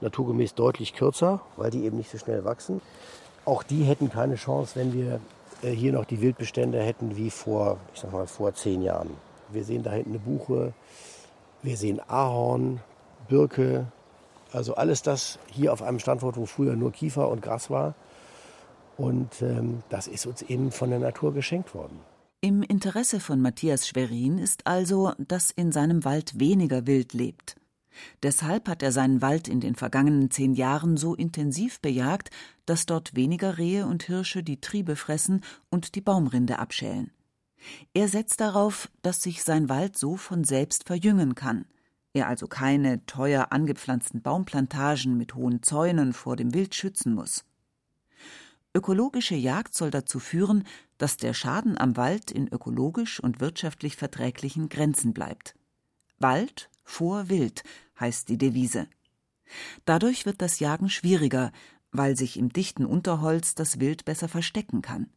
naturgemäß 0.00 0.54
deutlich 0.54 0.94
kürzer, 0.94 1.40
weil 1.56 1.70
die 1.70 1.84
eben 1.84 1.98
nicht 1.98 2.10
so 2.10 2.18
schnell 2.18 2.44
wachsen. 2.44 2.80
Auch 3.44 3.62
die 3.62 3.84
hätten 3.84 4.10
keine 4.10 4.36
Chance, 4.36 4.76
wenn 4.76 4.94
wir 4.94 5.20
äh, 5.62 5.70
hier 5.70 5.92
noch 5.92 6.06
die 6.06 6.20
Wildbestände 6.20 6.80
hätten 6.80 7.16
wie 7.16 7.30
vor, 7.30 7.78
ich 7.94 8.00
sag 8.00 8.12
mal, 8.12 8.26
vor 8.26 8.54
zehn 8.54 8.82
Jahren. 8.82 9.10
Wir 9.50 9.64
sehen 9.64 9.82
da 9.82 9.92
hinten 9.92 10.10
eine 10.10 10.18
Buche, 10.18 10.72
wir 11.62 11.76
sehen 11.76 12.00
Ahorn, 12.08 12.80
Birke, 13.28 13.86
also 14.52 14.74
alles 14.74 15.02
das 15.02 15.38
hier 15.50 15.72
auf 15.72 15.82
einem 15.82 15.98
Standort, 15.98 16.36
wo 16.36 16.46
früher 16.46 16.76
nur 16.76 16.92
Kiefer 16.92 17.28
und 17.28 17.42
Gras 17.42 17.70
war. 17.70 17.94
Und 18.96 19.42
ähm, 19.42 19.82
das 19.88 20.06
ist 20.06 20.26
uns 20.26 20.42
eben 20.42 20.70
von 20.70 20.90
der 20.90 21.00
Natur 21.00 21.34
geschenkt 21.34 21.74
worden. 21.74 21.98
Im 22.44 22.62
Interesse 22.62 23.20
von 23.20 23.40
Matthias 23.40 23.88
Schwerin 23.88 24.36
ist 24.36 24.66
also, 24.66 25.14
dass 25.16 25.50
in 25.50 25.72
seinem 25.72 26.04
Wald 26.04 26.38
weniger 26.38 26.86
Wild 26.86 27.14
lebt. 27.14 27.56
Deshalb 28.22 28.68
hat 28.68 28.82
er 28.82 28.92
seinen 28.92 29.22
Wald 29.22 29.48
in 29.48 29.60
den 29.60 29.76
vergangenen 29.76 30.30
zehn 30.30 30.52
Jahren 30.52 30.98
so 30.98 31.14
intensiv 31.14 31.80
bejagt, 31.80 32.28
dass 32.66 32.84
dort 32.84 33.16
weniger 33.16 33.56
Rehe 33.56 33.86
und 33.86 34.02
Hirsche 34.02 34.42
die 34.42 34.60
Triebe 34.60 34.94
fressen 34.94 35.40
und 35.70 35.94
die 35.94 36.02
Baumrinde 36.02 36.58
abschälen. 36.58 37.12
Er 37.94 38.08
setzt 38.08 38.42
darauf, 38.42 38.90
dass 39.00 39.22
sich 39.22 39.42
sein 39.42 39.70
Wald 39.70 39.96
so 39.96 40.18
von 40.18 40.44
selbst 40.44 40.86
verjüngen 40.86 41.34
kann, 41.34 41.64
er 42.12 42.28
also 42.28 42.46
keine 42.46 43.06
teuer 43.06 43.52
angepflanzten 43.52 44.20
Baumplantagen 44.20 45.16
mit 45.16 45.34
hohen 45.34 45.62
Zäunen 45.62 46.12
vor 46.12 46.36
dem 46.36 46.52
Wild 46.52 46.74
schützen 46.74 47.14
muss. 47.14 47.46
Ökologische 48.76 49.36
Jagd 49.36 49.74
soll 49.74 49.92
dazu 49.92 50.18
führen, 50.18 50.64
dass 50.98 51.16
der 51.16 51.32
Schaden 51.32 51.78
am 51.78 51.96
Wald 51.96 52.32
in 52.32 52.48
ökologisch 52.48 53.20
und 53.20 53.40
wirtschaftlich 53.40 53.94
verträglichen 53.96 54.68
Grenzen 54.68 55.14
bleibt. 55.14 55.54
Wald 56.18 56.70
vor 56.82 57.28
Wild 57.28 57.62
heißt 58.00 58.28
die 58.28 58.36
Devise. 58.36 58.88
Dadurch 59.84 60.26
wird 60.26 60.42
das 60.42 60.58
Jagen 60.58 60.88
schwieriger, 60.88 61.52
weil 61.92 62.16
sich 62.16 62.36
im 62.36 62.52
dichten 62.52 62.84
Unterholz 62.84 63.54
das 63.54 63.78
Wild 63.78 64.04
besser 64.04 64.28
verstecken 64.28 64.82
kann. 64.82 65.08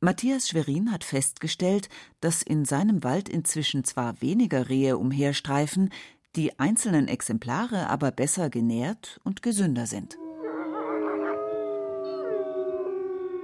Matthias 0.00 0.48
Schwerin 0.48 0.90
hat 0.90 1.04
festgestellt, 1.04 1.88
dass 2.20 2.42
in 2.42 2.64
seinem 2.64 3.04
Wald 3.04 3.28
inzwischen 3.28 3.84
zwar 3.84 4.20
weniger 4.20 4.68
Rehe 4.68 4.98
umherstreifen, 4.98 5.90
die 6.34 6.58
einzelnen 6.58 7.06
Exemplare 7.06 7.88
aber 7.88 8.10
besser 8.10 8.50
genährt 8.50 9.20
und 9.22 9.42
gesünder 9.42 9.86
sind. 9.86 10.18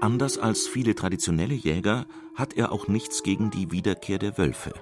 Anders 0.05 0.37
als 0.37 0.67
viele 0.67 0.95
traditionelle 0.95 1.55
Jäger 1.55 2.05
hat 2.35 2.53
er 2.53 2.73
auch 2.73 2.89
nichts 2.89 3.23
gegen 3.23 3.51
die 3.51 3.71
Wiederkehr 3.71 4.19
der 4.19 4.37
Wölfe. 4.37 4.75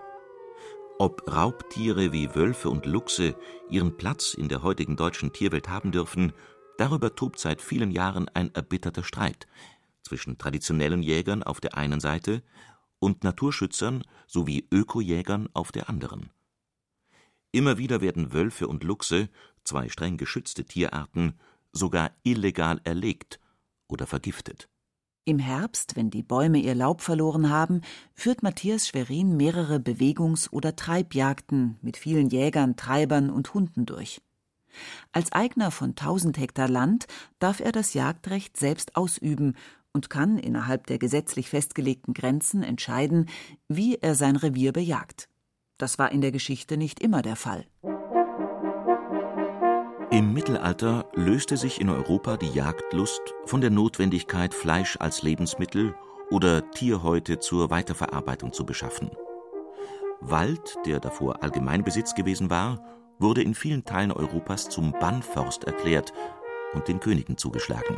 Ob 0.99 1.33
Raubtiere 1.33 2.12
wie 2.12 2.35
Wölfe 2.35 2.69
und 2.69 2.87
Luchse 2.87 3.37
ihren 3.71 3.97
Platz 3.97 4.35
in 4.35 4.49
der 4.49 4.64
heutigen 4.64 4.97
deutschen 4.97 5.33
Tierwelt 5.33 5.69
haben 5.69 5.93
dürfen, 5.93 6.33
darüber 6.76 7.14
tobt 7.14 7.38
seit 7.38 7.62
vielen 7.62 7.93
Jahren 7.93 8.29
ein 8.31 8.52
erbitterter 8.52 9.05
Streit 9.05 9.47
zwischen 10.02 10.38
traditionellen 10.38 11.05
Jägern 11.05 11.45
auf 11.45 11.61
der 11.61 11.76
einen 11.76 12.00
Seite 12.00 12.43
und 12.99 13.23
Naturschützern 13.23 14.02
sowie 14.26 14.67
Ökojägern 14.73 15.49
auf 15.52 15.71
der 15.71 15.88
anderen. 15.88 16.31
Immer 17.52 17.79
wieder 17.79 18.00
werden 18.00 18.33
Wölfe 18.33 18.67
und 18.67 18.83
Luchse, 18.83 19.29
zwei 19.62 19.88
streng 19.88 20.17
geschützte 20.17 20.64
Tierarten, 20.64 21.38
sogar 21.71 22.11
illegal 22.25 22.81
erlegt 22.83 23.38
oder 23.87 24.09
vergiftet 24.09 24.69
Im 25.25 25.38
Herbst, 25.38 25.95
wenn 25.95 26.11
die 26.11 26.25
Bäume 26.25 26.59
ihr 26.59 26.75
Laub 26.75 27.00
verloren 27.00 27.49
haben, 27.49 27.83
führt 28.12 28.43
Matthias 28.43 28.88
Schwerin 28.88 29.37
mehrere 29.37 29.76
Bewegungs- 29.76 30.50
oder 30.50 30.75
Treibjagden 30.75 31.79
mit 31.81 31.97
vielen 31.97 32.29
Jägern, 32.29 32.75
Treibern 32.75 33.31
und 33.31 33.55
Hunden 33.55 33.87
durch. 33.87 34.21
Als 35.12 35.31
Eigner 35.31 35.71
von 35.71 35.91
1000 35.91 36.38
Hektar 36.38 36.69
Land 36.69 37.07
darf 37.38 37.61
er 37.61 37.71
das 37.71 37.95
Jagdrecht 37.95 38.57
selbst 38.57 38.97
ausüben 38.97 39.55
und 39.93 40.11
kann 40.11 40.38
innerhalb 40.38 40.88
der 40.88 40.99
gesetzlich 40.99 41.49
festgelegten 41.50 42.14
Grenzen 42.14 42.64
entscheiden, 42.64 43.29
wie 43.69 43.97
er 43.97 44.17
sein 44.17 44.35
Revier 44.35 44.73
bejagt. 44.73 45.29
Das 45.79 46.00
war 46.00 46.11
in 46.11 46.21
der 46.21 46.33
Geschichte 46.33 46.76
nicht 46.76 47.00
immer 47.00 47.23
der 47.23 47.37
Fall. 47.37 47.64
Im 50.12 50.35
Mittelalter 50.35 51.07
löste 51.14 51.57
sich 51.57 51.81
in 51.81 51.88
Europa 51.88 52.37
die 52.37 52.50
Jagdlust 52.50 53.23
von 53.47 53.62
der 53.62 53.71
Notwendigkeit, 53.71 54.52
Fleisch 54.52 54.99
als 55.00 55.23
Lebensmittel 55.23 55.95
oder 56.31 56.71
Tierhäute 56.71 57.38
zur 57.38 57.71
Weiterverarbeitung 57.71 58.52
zu 58.52 58.66
beschaffen. 58.66 59.11
Wald, 60.21 60.76
der 60.85 61.00
davor 61.00 61.42
Allgemeinbesitz 61.42 62.14
gewesen 62.14 62.50
war, 62.50 62.85
wurde 63.19 63.42
in 63.42 63.54
vielen 63.54 63.87
Teilen 63.87 64.12
Europas 64.12 64.69
zum 64.69 64.92
Bannforst 64.92 65.64
erklärt 65.64 66.12
und 66.75 66.88
den 66.88 67.00
Königen 67.00 67.38
zugeschlagen. 67.38 67.97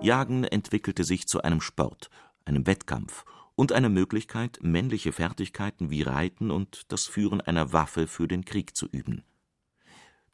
Jagen 0.00 0.44
entwickelte 0.44 1.04
sich 1.04 1.28
zu 1.28 1.42
einem 1.42 1.60
Sport, 1.60 2.08
einem 2.46 2.66
Wettkampf 2.66 3.26
und 3.56 3.72
einer 3.72 3.88
Möglichkeit, 3.88 4.58
männliche 4.62 5.12
Fertigkeiten 5.12 5.90
wie 5.90 6.02
Reiten 6.02 6.50
und 6.50 6.90
das 6.92 7.06
Führen 7.06 7.40
einer 7.40 7.72
Waffe 7.72 8.06
für 8.06 8.26
den 8.26 8.44
Krieg 8.44 8.76
zu 8.76 8.86
üben. 8.86 9.24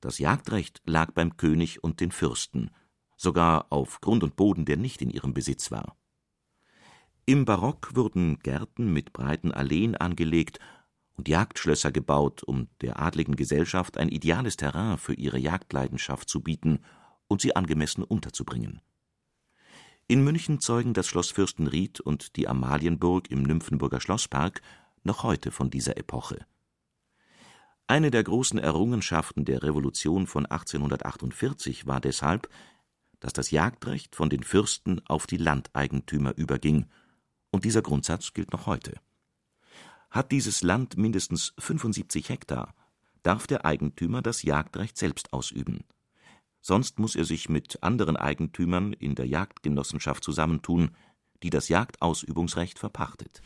Das 0.00 0.18
Jagdrecht 0.18 0.80
lag 0.86 1.12
beim 1.12 1.36
König 1.36 1.84
und 1.84 2.00
den 2.00 2.12
Fürsten, 2.12 2.70
sogar 3.16 3.66
auf 3.70 4.00
Grund 4.00 4.22
und 4.24 4.36
Boden, 4.36 4.64
der 4.64 4.78
nicht 4.78 5.02
in 5.02 5.10
ihrem 5.10 5.34
Besitz 5.34 5.70
war. 5.70 5.96
Im 7.26 7.44
Barock 7.44 7.94
wurden 7.94 8.38
Gärten 8.38 8.92
mit 8.92 9.12
breiten 9.12 9.52
Alleen 9.52 9.94
angelegt 9.94 10.58
und 11.12 11.28
Jagdschlösser 11.28 11.92
gebaut, 11.92 12.42
um 12.42 12.68
der 12.80 12.98
adligen 12.98 13.36
Gesellschaft 13.36 13.98
ein 13.98 14.08
ideales 14.08 14.56
Terrain 14.56 14.96
für 14.96 15.12
ihre 15.12 15.38
Jagdleidenschaft 15.38 16.28
zu 16.28 16.40
bieten 16.40 16.80
und 17.28 17.42
sie 17.42 17.54
angemessen 17.54 18.02
unterzubringen 18.02 18.80
in 20.10 20.24
München 20.24 20.58
zeugen 20.58 20.92
das 20.92 21.06
Schloss 21.06 21.30
Fürstenried 21.30 22.00
und 22.00 22.34
die 22.34 22.48
Amalienburg 22.48 23.30
im 23.30 23.44
Nymphenburger 23.44 24.00
Schlosspark 24.00 24.60
noch 25.04 25.22
heute 25.22 25.52
von 25.52 25.70
dieser 25.70 25.96
Epoche. 25.98 26.44
Eine 27.86 28.10
der 28.10 28.24
großen 28.24 28.58
Errungenschaften 28.58 29.44
der 29.44 29.62
Revolution 29.62 30.26
von 30.26 30.46
1848 30.46 31.86
war 31.86 32.00
deshalb, 32.00 32.48
dass 33.20 33.32
das 33.32 33.52
Jagdrecht 33.52 34.16
von 34.16 34.28
den 34.28 34.42
Fürsten 34.42 35.00
auf 35.06 35.28
die 35.28 35.36
Landeigentümer 35.36 36.36
überging, 36.36 36.86
und 37.52 37.64
dieser 37.64 37.82
Grundsatz 37.82 38.32
gilt 38.34 38.52
noch 38.52 38.66
heute. 38.66 38.98
Hat 40.10 40.32
dieses 40.32 40.64
Land 40.64 40.96
mindestens 40.96 41.54
75 41.58 42.30
Hektar, 42.30 42.74
darf 43.22 43.46
der 43.46 43.64
Eigentümer 43.64 44.22
das 44.22 44.42
Jagdrecht 44.42 44.98
selbst 44.98 45.32
ausüben 45.32 45.84
sonst 46.60 46.98
muss 46.98 47.16
er 47.16 47.24
sich 47.24 47.48
mit 47.48 47.82
anderen 47.82 48.16
Eigentümern 48.16 48.92
in 48.92 49.14
der 49.14 49.26
Jagdgenossenschaft 49.26 50.22
zusammentun, 50.22 50.90
die 51.42 51.50
das 51.50 51.68
Jagdausübungsrecht 51.68 52.78
verpachtet. 52.78 53.42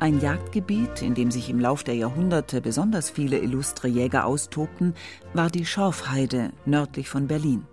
Ein 0.00 0.20
Jagdgebiet, 0.20 1.02
in 1.02 1.14
dem 1.14 1.30
sich 1.30 1.50
im 1.50 1.58
Lauf 1.58 1.82
der 1.82 1.96
Jahrhunderte 1.96 2.60
besonders 2.60 3.10
viele 3.10 3.38
illustre 3.38 3.88
Jäger 3.88 4.26
austobten, 4.26 4.94
war 5.34 5.50
die 5.50 5.66
Schorfheide 5.66 6.52
nördlich 6.64 7.08
von 7.08 7.26
Berlin. 7.26 7.66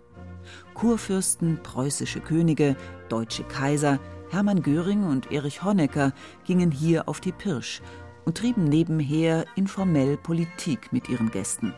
Kurfürsten, 0.74 1.62
preußische 1.62 2.20
Könige, 2.20 2.76
deutsche 3.10 3.44
Kaiser, 3.44 4.00
Hermann 4.32 4.64
Göring 4.64 5.04
und 5.04 5.32
Erich 5.32 5.64
Honecker 5.64 6.14
gingen 6.46 6.72
hier 6.72 7.08
auf 7.08 7.22
die 7.22 7.32
Pirsch 7.32 7.82
und 8.26 8.38
trieben 8.38 8.66
nebenher 8.66 9.46
informell 9.56 10.18
Politik 10.18 10.92
mit 10.92 11.08
ihren 11.10 11.32
Gästen. 11.32 11.74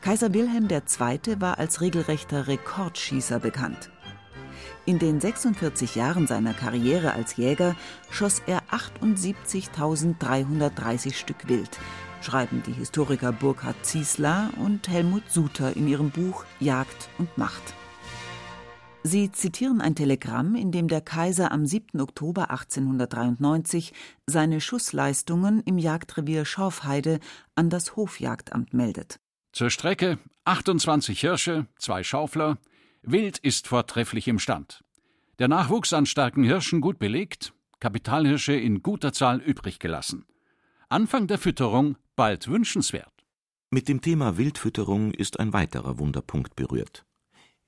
Kaiser 0.00 0.32
Wilhelm 0.32 0.68
II. 0.70 1.40
war 1.40 1.58
als 1.58 1.80
regelrechter 1.80 2.46
Rekordschießer 2.46 3.40
bekannt. 3.40 3.90
In 4.86 4.98
den 4.98 5.20
46 5.20 5.94
Jahren 5.94 6.26
seiner 6.26 6.54
Karriere 6.54 7.12
als 7.12 7.36
Jäger 7.36 7.76
schoss 8.10 8.40
er 8.46 8.62
78.330 8.70 11.12
Stück 11.14 11.48
Wild, 11.48 11.78
schreiben 12.22 12.62
die 12.66 12.72
Historiker 12.72 13.32
Burkhard 13.32 13.84
Ziesler 13.84 14.48
und 14.56 14.88
Helmut 14.88 15.30
Suter 15.30 15.76
in 15.76 15.86
ihrem 15.86 16.08
Buch 16.10 16.46
Jagd 16.60 17.10
und 17.18 17.36
Macht. 17.36 17.74
Sie 19.02 19.32
zitieren 19.32 19.80
ein 19.80 19.94
Telegramm, 19.94 20.54
in 20.54 20.72
dem 20.72 20.86
der 20.86 21.00
Kaiser 21.00 21.52
am 21.52 21.64
7. 21.64 22.00
Oktober 22.00 22.50
1893 22.50 23.94
seine 24.26 24.60
Schussleistungen 24.60 25.62
im 25.64 25.78
Jagdrevier 25.78 26.44
Schorfheide 26.44 27.18
an 27.54 27.70
das 27.70 27.96
Hofjagdamt 27.96 28.74
meldet. 28.74 29.18
Zur 29.52 29.70
Strecke 29.70 30.18
28 30.44 31.18
Hirsche, 31.18 31.66
zwei 31.78 32.02
Schaufler. 32.02 32.58
Wild 33.02 33.38
ist 33.38 33.68
vortrefflich 33.68 34.28
im 34.28 34.38
Stand. 34.38 34.84
Der 35.38 35.48
Nachwuchs 35.48 35.94
an 35.94 36.04
starken 36.04 36.44
Hirschen 36.44 36.82
gut 36.82 36.98
belegt, 36.98 37.54
Kapitalhirsche 37.80 38.52
in 38.52 38.82
guter 38.82 39.14
Zahl 39.14 39.40
übrig 39.40 39.78
gelassen. 39.78 40.26
Anfang 40.90 41.26
der 41.26 41.38
Fütterung 41.38 41.96
bald 42.16 42.48
wünschenswert. 42.48 43.24
Mit 43.70 43.88
dem 43.88 44.02
Thema 44.02 44.36
Wildfütterung 44.36 45.12
ist 45.12 45.40
ein 45.40 45.54
weiterer 45.54 45.98
Wunderpunkt 45.98 46.54
berührt. 46.54 47.06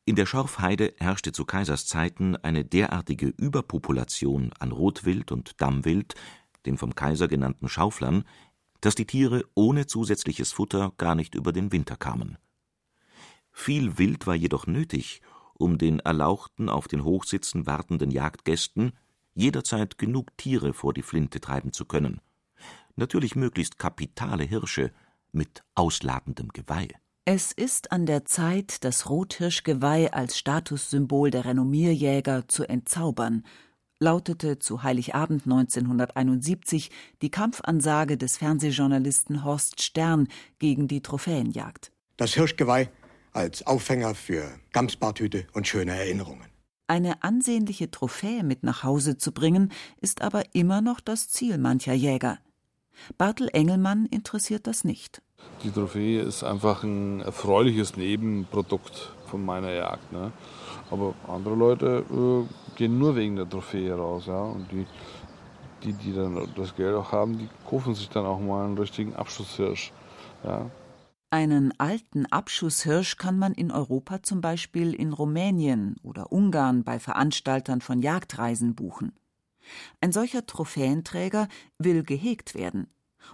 In 0.04 0.16
der 0.16 0.26
Schorfheide 0.26 0.94
herrschte 0.99 1.30
zu 1.30 1.44
Kaisers 1.44 1.87
Zeiten 1.87 2.35
eine 2.35 2.64
derartige 2.64 3.28
Überpopulation 3.28 4.52
an 4.59 4.73
Rotwild 4.73 5.30
und 5.30 5.61
Dammwild, 5.61 6.16
den 6.66 6.76
vom 6.76 6.97
Kaiser 6.97 7.28
genannten 7.28 7.68
Schauflern, 7.68 8.25
dass 8.80 8.97
die 8.97 9.06
Tiere 9.06 9.44
ohne 9.54 9.87
zusätzliches 9.87 10.50
Futter 10.50 10.92
gar 10.99 11.14
nicht 11.14 11.37
über 11.37 11.52
den 11.52 11.71
Winter 11.71 11.97
kamen. 11.97 12.37
Viel 13.52 13.97
Wild 13.97 14.26
war 14.26 14.35
jedoch 14.35 14.66
nötig, 14.66 15.23
um 15.54 15.78
den 15.78 16.00
erlauchten, 16.00 16.68
auf 16.68 16.88
den 16.88 17.04
Hochsitzen 17.04 17.66
wartenden 17.66 18.11
Jagdgästen 18.11 18.92
jederzeit 19.35 19.99
genug 19.99 20.37
Tiere 20.37 20.73
vor 20.73 20.92
die 20.92 21.02
Flinte 21.02 21.40
treiben 21.40 21.73
zu 21.73 21.85
können. 21.85 22.21
Natürlich 22.97 23.37
möglichst 23.37 23.78
kapitale 23.78 24.42
Hirsche 24.42 24.90
mit 25.30 25.62
ausladendem 25.76 26.49
Geweih. 26.49 26.88
Es 27.25 27.52
ist 27.52 27.93
an 27.93 28.05
der 28.05 28.25
Zeit, 28.25 28.83
das 28.83 29.09
Rothirschgeweih 29.09 30.12
als 30.12 30.37
Statussymbol 30.37 31.31
der 31.31 31.45
Renommierjäger 31.45 32.49
zu 32.49 32.64
entzaubern, 32.64 33.45
lautete 34.00 34.59
zu 34.59 34.83
Heiligabend 34.83 35.45
1971 35.45 36.91
die 37.23 37.31
Kampfansage 37.31 38.19
des 38.19 38.38
Fernsehjournalisten 38.38 39.45
Horst 39.45 39.81
Stern 39.81 40.26
gegen 40.59 40.88
die 40.88 41.00
Trophäenjagd. 41.00 41.93
Das 42.17 42.35
Hirschgeweih 42.35 42.91
als 43.33 43.64
Aufhänger 43.69 44.17
für 44.17 44.50
Gamsbartüte 44.73 45.47
und 45.52 45.69
schöne 45.69 45.93
Erinnerungen. 45.93 46.49
Eine 46.88 47.23
ansehnliche 47.23 47.88
Trophäe 47.88 48.43
mit 48.43 48.64
nach 48.64 48.83
Hause 48.83 49.17
zu 49.17 49.31
bringen, 49.31 49.71
ist 50.00 50.23
aber 50.23 50.43
immer 50.57 50.81
noch 50.81 50.99
das 50.99 51.29
Ziel 51.29 51.57
mancher 51.59 51.95
Jäger. 51.95 52.41
Bartel 53.17 53.49
Engelmann 53.52 54.07
interessiert 54.07 54.67
das 54.67 54.83
nicht. 54.83 55.23
Die 55.63 55.71
Trophäe 55.71 56.23
ist 56.23 56.43
einfach 56.43 56.83
ein 56.83 57.21
erfreuliches 57.21 57.97
Nebenprodukt 57.97 59.13
von 59.27 59.45
meiner 59.45 59.73
Jagd. 59.73 60.13
Ne? 60.13 60.33
Aber 60.91 61.15
andere 61.29 61.55
Leute 61.55 62.05
äh, 62.11 62.75
gehen 62.77 62.99
nur 62.99 63.15
wegen 63.15 63.37
der 63.37 63.49
Trophäe 63.49 63.95
raus. 63.95 64.27
Ja? 64.27 64.43
Und 64.43 64.71
die, 64.73 64.87
die, 65.85 65.93
die 65.93 66.13
dann 66.13 66.49
das 66.57 66.75
Geld 66.75 66.97
auch 66.97 67.13
haben, 67.13 67.39
die 67.39 67.49
kaufen 67.69 67.95
sich 67.95 68.09
dann 68.09 68.27
auch 68.27 68.41
mal 68.41 68.65
einen 68.65 68.77
richtigen 68.77 69.15
Abschusshirsch. 69.15 69.93
Ja? 70.43 70.69
Einen 71.31 71.73
alten 71.79 72.27
Abschusshirsch 72.27 73.17
kann 73.17 73.39
man 73.39 73.55
in 73.55 73.71
Europa 73.71 74.23
zum 74.23 74.41
Beispiel 74.41 74.93
in 74.93 75.13
Rumänien 75.13 75.97
oder 76.03 76.33
Ungarn 76.33 76.83
bei 76.83 76.99
Veranstaltern 76.99 77.81
von 77.81 78.03
Jagdreisen 78.03 78.75
buchen. 78.75 79.13
Ein 80.01 80.11
solcher 80.11 80.45
Trophäenträger 80.45 81.47
will 81.79 82.03
gehegt 82.03 82.57
werden 82.57 82.89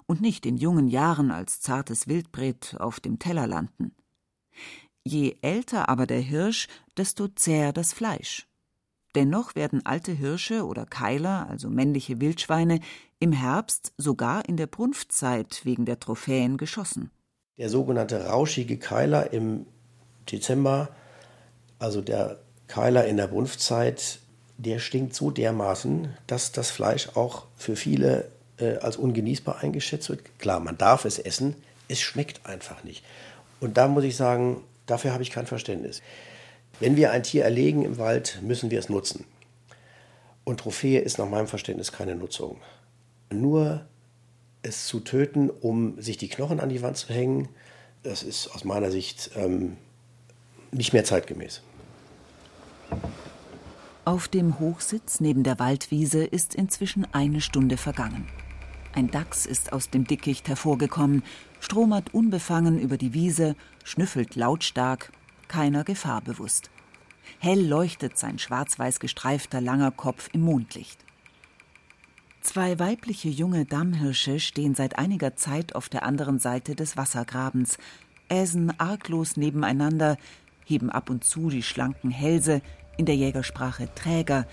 und 0.07 0.21
nicht 0.21 0.47
in 0.47 0.57
jungen 0.57 0.89
Jahren 0.89 1.31
als 1.31 1.61
zartes 1.61 2.09
Wildbret 2.09 2.77
auf 2.79 3.01
dem 3.01 3.19
Teller 3.19 3.47
landen. 3.47 3.95
Je 5.05 5.37
älter 5.43 5.89
aber 5.89 6.07
der 6.07 6.21
Hirsch, 6.21 6.69
desto 6.97 7.29
zäher 7.29 7.73
das 7.73 7.93
Fleisch. 7.93 8.47
Dennoch 9.15 9.55
werden 9.55 9.85
alte 9.85 10.13
Hirsche 10.13 10.67
oder 10.67 10.85
Keiler, 10.85 11.49
also 11.49 11.71
männliche 11.71 12.21
Wildschweine, 12.21 12.81
im 13.19 13.33
Herbst 13.33 13.93
sogar 13.97 14.49
in 14.49 14.57
der 14.57 14.67
Brunftzeit 14.67 15.63
wegen 15.65 15.87
der 15.87 15.99
Trophäen 15.99 16.57
geschossen. 16.57 17.11
Der 17.57 17.71
sogenannte 17.71 18.27
rauschige 18.27 18.79
Keiler 18.79 19.33
im 19.33 19.67
Dezember, 20.31 20.91
also 21.79 22.01
der 22.01 22.39
Keiler 22.69 23.07
in 23.07 23.17
der 23.17 23.27
Brunftzeit, 23.27 24.21
der 24.59 24.79
stinkt 24.79 25.15
so 25.15 25.31
dermaßen, 25.31 26.15
dass 26.27 26.53
das 26.53 26.71
Fleisch 26.71 27.17
auch 27.17 27.47
für 27.57 27.77
viele 27.77 28.31
äh, 28.59 28.77
als 28.77 28.97
ungenießbar 28.97 29.63
eingeschätzt 29.63 30.09
wird. 30.09 30.39
Klar, 30.39 30.61
man 30.61 30.79
darf 30.79 31.05
es 31.05 31.19
essen, 31.19 31.57
es 31.89 32.01
schmeckt 32.01 32.47
einfach 32.47 32.85
nicht. 32.85 33.05
Und 33.61 33.77
da 33.77 33.89
muss 33.89 34.05
ich 34.05 34.17
sagen, 34.17 34.63
Dafür 34.89 35.13
habe 35.13 35.23
ich 35.23 35.31
kein 35.31 35.47
Verständnis. 35.47 36.03
Wenn 36.81 36.97
wir 36.97 37.13
ein 37.13 37.23
Tier 37.23 37.45
erlegen 37.45 37.85
im 37.85 37.99
Wald, 37.99 38.41
müssen 38.43 38.71
wir 38.71 38.79
es 38.79 38.89
nutzen. 38.89 39.25
Und 40.45 40.61
Trophäe 40.61 41.01
ist 41.01 41.19
nach 41.19 41.29
meinem 41.29 41.47
Verständnis 41.47 41.93
keine 41.93 42.17
Nutzung. 42.17 42.57
Nur 43.31 43.85
es 44.63 44.87
zu 44.87 45.01
töten, 45.01 45.51
um 45.51 46.01
sich 46.01 46.17
die 46.17 46.29
Knochen 46.29 46.59
an 46.59 46.71
die 46.71 46.83
Wand 46.83 46.97
zu 46.97 47.13
hängen, 47.13 47.49
das 48.03 48.23
ist 48.23 48.49
aus 48.49 48.65
meiner 48.65 48.91
Sicht 48.91 49.31
ähm, 49.37 49.77
nicht 50.73 50.95
mehr 50.95 51.05
zeitgemäß. 51.05 51.61
Auf 54.07 54.27
dem 54.29 54.59
Hochsitz 54.59 55.21
neben 55.21 55.43
der 55.43 55.59
Waldwiese 55.59 56.25
ist 56.25 56.55
inzwischen 56.55 57.07
eine 57.13 57.43
Stunde 57.43 57.77
vergangen. 57.77 58.27
Ein 58.95 59.11
Dachs 59.11 59.47
ist 59.47 59.73
aus 59.73 59.91
dem 59.91 60.07
Dickicht 60.07 60.49
hervorgekommen, 60.49 61.23
stromert 61.61 62.15
unbefangen 62.15 62.79
über 62.79 62.97
die 62.97 63.15
Wiese, 63.15 63.55
schnüffelt 63.85 64.35
lautstark, 64.35 65.13
keiner 65.47 65.85
Gefahr 65.85 66.21
bewusst. 66.21 66.71
Hell 67.39 67.67
leuchtet 67.67 68.19
sein 68.19 68.39
schwarz-weiß 68.39 69.01
gestreifter 69.01 69.61
langer 69.61 69.91
Kopf 69.91 70.31
im 70.33 70.41
Mondlicht. 70.41 71.05
Zwei 72.41 72.79
weibliche 72.79 73.29
junge 73.29 73.67
Dammhirsche 73.67 74.41
stehen 74.41 74.75
seit 74.75 74.99
einiger 74.99 75.37
Zeit 75.37 75.75
auf 75.75 75.89
der 75.89 76.05
anderen 76.05 76.39
Seite 76.39 76.75
des 76.75 76.97
Wassergrabens, 76.97 77.79
äsen 78.29 78.79
arglos 78.79 79.37
nebeneinander, 79.37 80.17
heben 80.65 80.91
ab 80.91 81.11
und 81.11 81.25
zu 81.25 81.51
die 81.51 81.63
schlanken 81.63 82.11
Hälse, 82.11 82.63
in 82.97 83.07
der 83.07 83.17
Jägersprache 83.17 83.89
Träger, 83.95 84.47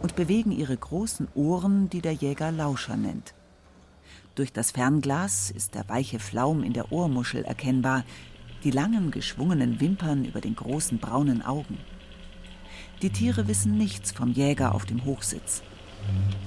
und 0.00 0.16
bewegen 0.16 0.50
ihre 0.50 0.76
großen 0.76 1.28
Ohren, 1.34 1.88
die 1.88 2.00
der 2.00 2.12
Jäger 2.12 2.50
Lauscher 2.50 2.96
nennt. 2.96 3.34
Durch 4.34 4.52
das 4.52 4.70
Fernglas 4.70 5.50
ist 5.50 5.74
der 5.74 5.86
weiche 5.90 6.18
Flaum 6.18 6.62
in 6.62 6.72
der 6.72 6.90
Ohrmuschel 6.90 7.44
erkennbar, 7.44 8.04
die 8.64 8.70
langen 8.70 9.10
geschwungenen 9.10 9.78
Wimpern 9.80 10.24
über 10.24 10.40
den 10.40 10.56
großen 10.56 10.98
braunen 10.98 11.42
Augen. 11.42 11.76
Die 13.02 13.10
Tiere 13.10 13.46
wissen 13.46 13.76
nichts 13.76 14.12
vom 14.12 14.32
Jäger 14.32 14.74
auf 14.74 14.86
dem 14.86 15.04
Hochsitz. 15.04 15.62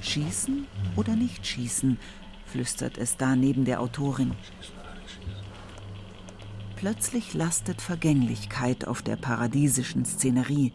Schießen 0.02 0.66
oder 0.96 1.16
nicht 1.16 1.46
schießen, 1.46 2.00
flüstert 2.46 2.98
es 2.98 3.18
da 3.18 3.36
neben 3.36 3.66
der 3.66 3.82
Autorin. 3.82 4.32
Plötzlich 6.76 7.34
lastet 7.36 7.82
Vergänglichkeit 7.82 8.88
auf 8.88 9.04
der 9.04 9.16
paradiesischen 9.16 10.06
Szenerie. 10.06 10.74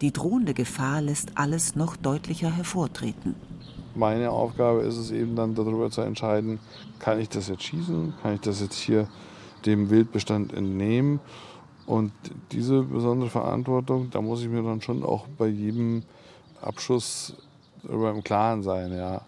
Die 0.00 0.12
drohende 0.12 0.52
Gefahr 0.52 1.00
lässt 1.00 1.38
alles 1.38 1.74
noch 1.74 1.96
deutlicher 1.96 2.54
hervortreten. 2.54 3.34
Meine 3.94 4.30
Aufgabe 4.30 4.82
ist 4.82 4.96
es 4.96 5.10
eben 5.10 5.36
dann 5.36 5.54
darüber 5.54 5.90
zu 5.90 6.00
entscheiden, 6.00 6.58
kann 6.98 7.20
ich 7.20 7.28
das 7.28 7.48
jetzt 7.48 7.62
schießen, 7.62 8.14
kann 8.22 8.34
ich 8.34 8.40
das 8.40 8.60
jetzt 8.60 8.76
hier 8.76 9.08
dem 9.66 9.90
Wildbestand 9.90 10.52
entnehmen. 10.52 11.20
Und 11.86 12.12
diese 12.50 12.82
besondere 12.82 13.30
Verantwortung, 13.30 14.10
da 14.10 14.20
muss 14.20 14.42
ich 14.42 14.48
mir 14.48 14.62
dann 14.62 14.80
schon 14.80 15.04
auch 15.04 15.26
bei 15.38 15.46
jedem 15.46 16.02
Abschuss 16.60 17.36
darüber 17.82 18.10
im 18.10 18.24
Klaren 18.24 18.62
sein, 18.62 18.92
ja. 18.92 19.22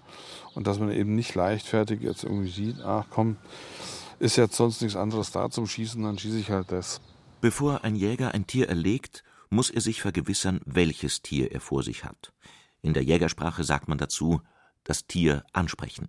Und 0.55 0.67
dass 0.67 0.79
man 0.79 0.91
eben 0.91 1.15
nicht 1.15 1.35
leichtfertig 1.35 2.01
jetzt 2.01 2.25
irgendwie 2.25 2.51
sieht, 2.51 2.81
ach 2.83 3.07
komm, 3.11 3.37
ist 4.19 4.37
jetzt 4.37 4.57
sonst 4.57 4.81
nichts 4.81 4.97
anderes 4.97 5.31
da 5.31 5.51
zum 5.51 5.67
Schießen, 5.67 6.03
dann 6.03 6.19
schieße 6.19 6.39
ich 6.39 6.51
halt 6.51 6.73
das. 6.73 7.01
Bevor 7.43 7.85
ein 7.85 7.95
Jäger 7.95 8.33
ein 8.33 8.47
Tier 8.47 8.69
erlegt, 8.69 9.23
muss 9.51 9.71
er 9.71 9.83
sich 9.83 10.01
vergewissern, 10.01 10.61
welches 10.65 11.23
Tier 11.23 11.53
er 11.53 11.61
vor 11.61 11.83
sich 11.83 12.05
hat. 12.05 12.33
In 12.83 12.95
der 12.95 13.05
Jägersprache 13.05 13.65
sagt 13.65 13.89
man 13.89 13.99
dazu, 13.99 14.41
das 14.87 15.07
Tier 15.07 15.45
ansprechen. 15.53 16.09